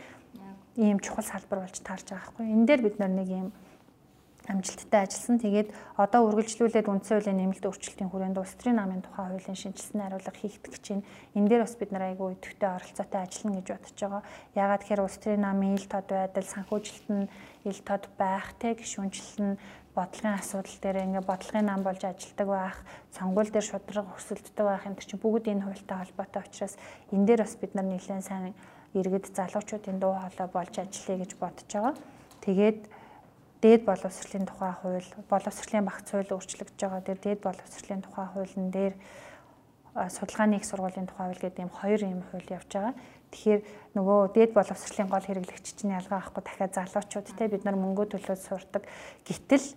[0.77, 2.45] ийм чухал салбар болж таарж байгаа хгүй.
[2.47, 3.47] Энэ дээр бид нэг ийм
[4.49, 5.37] амжилттай ажилласан.
[5.37, 5.69] Тэгээд
[6.01, 10.81] одоо үргэлжлүүлээд үндсэн хуулийн нэмэлт өөрчлөлтийн хүрээнд улс төрийн намын тухай хуулийн шинжилсэн хариулга хийгдэх
[10.81, 11.05] чинь
[11.37, 14.23] энэ дээр бас бид нар айгүй идэвхтэй оролцоотой ажиллана гэж бодож байгаа.
[14.57, 17.29] Яагаад тэгэхээр улс төрийн намын ил тод байдал, санхүүжилт нь
[17.69, 19.59] ил тод байх, тэг гişүнжил нь
[19.95, 22.77] бодлогын асуудал дээр ингээ бодлогын нам болж ажилладаг байх,
[23.11, 26.75] сонгуул дээр шудраг өрсөлддөг байх энэ чинь бүгд энэ хуультай холбоотой учраас
[27.11, 28.55] энэ дээр бас бид нар нэлээд сайн
[28.95, 31.95] иргэд залуучуудын дуу хоолой болж ажиллая гэж бодож байгаа.
[32.39, 32.79] Тэгээд
[33.61, 37.01] дээд боловсролын тухай хууль, боловсролын багц хууль өөрчлөгдөж байгаа.
[37.05, 38.93] Тэр дээд боловсролын тухай хуулийн дээр
[39.93, 42.95] судалгааны их сургуулийн тухай хууль гэдэг юм хоёр юм хууль явж байгаа.
[43.31, 43.61] Тэгэхээр
[43.95, 48.41] нөгөө дээд боловсролын гол хэрэглэгч чинь ялгаа авахгүй дахиад залуучууд те бид нар мөнгө төлөөд
[48.41, 48.83] сурдаг.
[49.27, 49.67] Гэтэл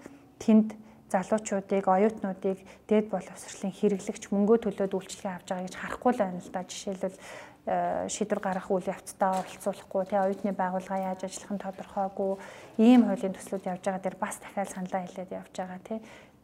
[0.40, 0.74] тэнд
[1.10, 2.58] залуучуудыг, оюутнуудыг
[2.90, 6.62] дээд боловсролын хэрэглэгч мөнгө төлөөд үйлчлэгээ авч байгаа гэж харахгүй л байна л да.
[6.66, 7.18] Жишээлбэл
[7.64, 12.32] шийдвэр гаргах үйл явцдаа оролцуулахгүй тий оюутны байгууллага яаж ажиллах нь тодорхойгүй
[12.76, 15.98] ийм хуулийн төслүүд явж байгаа дээр бас дахиад саналаа хэлээд явж байгаа тий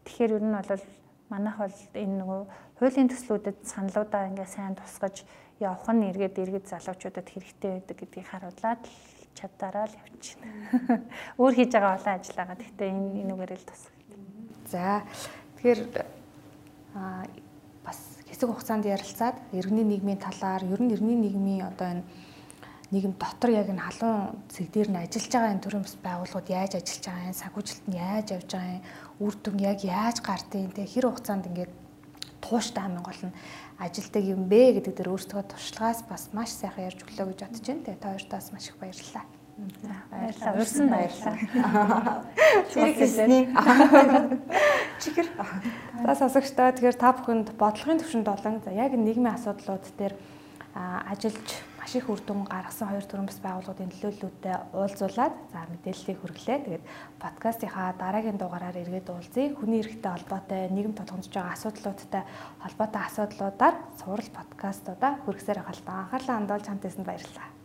[0.08, 0.84] тэгэхээр ер нь бол
[1.28, 2.40] манайх бол энэ нөгөө
[2.80, 5.28] хуулийн төслүүдэд саналуудаа ингээ сайн тусгаж
[5.60, 8.82] явах нь эргээд иргэд залуучуудад хэрэгтэй байдаг гэдгийг харуулад
[9.36, 10.48] чаддаараа л явчихна.
[11.40, 12.56] Өөр хийж байгаа олон ажил байгаа.
[12.56, 13.94] Гэхдээ энэ энүүгээр л тусах.
[14.72, 15.04] За
[15.60, 15.80] тэгэхээр
[16.96, 17.24] а
[18.30, 22.04] хэсэг хугацаанд ярилцаад иргэний нийгмийн талаар ер нь иргэний нийгмийн одоо энэ
[22.90, 27.04] нийгэм дотор яг энэ халуун зэг дээр нь ажиллаж байгаа энэ төрлийн байгууллагууд яаж ажиллаж
[27.06, 28.84] байгаа юм санхүүжилт нь яаж явж байгаа юм
[29.22, 31.72] үр дүн яг яаж гардыг те хэр хугацаанд ингээд
[32.42, 33.36] тууштай хамгийн гол нь
[33.78, 37.84] ажилдаг юм бэ гэдэг дээр өөрсдөө туршлагаас бас маш сайхан ярьж өглөө гэж бодож байна.
[37.86, 39.39] Тэгээ та хоёртаас маш их баярлалаа.
[40.10, 40.54] Баярлалаа.
[40.56, 41.36] Урьсан баярлалаа.
[42.72, 43.44] Зэрэг хэлсний.
[45.00, 45.28] Чихэр.
[46.04, 50.14] За сонсогчдоо тэгэхээр та бүхэнд бодлогын төвшөнд болон за яг нийгмийн асуудлууд дээр
[50.74, 51.48] ажиллаж
[51.80, 56.58] маш их үр дүн гаргасан хоёр төрөмс байгууллагын төлөөллүүдтэй уулзуулад за мэдээллийг хүргэлээ.
[56.64, 56.84] Тэгээд
[57.18, 59.56] подкастынхаа дараагийн дугаараар эргээд уулзъя.
[59.56, 62.22] Хүний эрхтэй холбоотой нийгэм тулгамдж байгаа асуудлуудтай
[62.62, 67.59] холбоотой асуудлуудаар сурал подкастуудаа хүргэсээр хальтаа анхаарлаа хандуулж хамт байсан баярлалаа.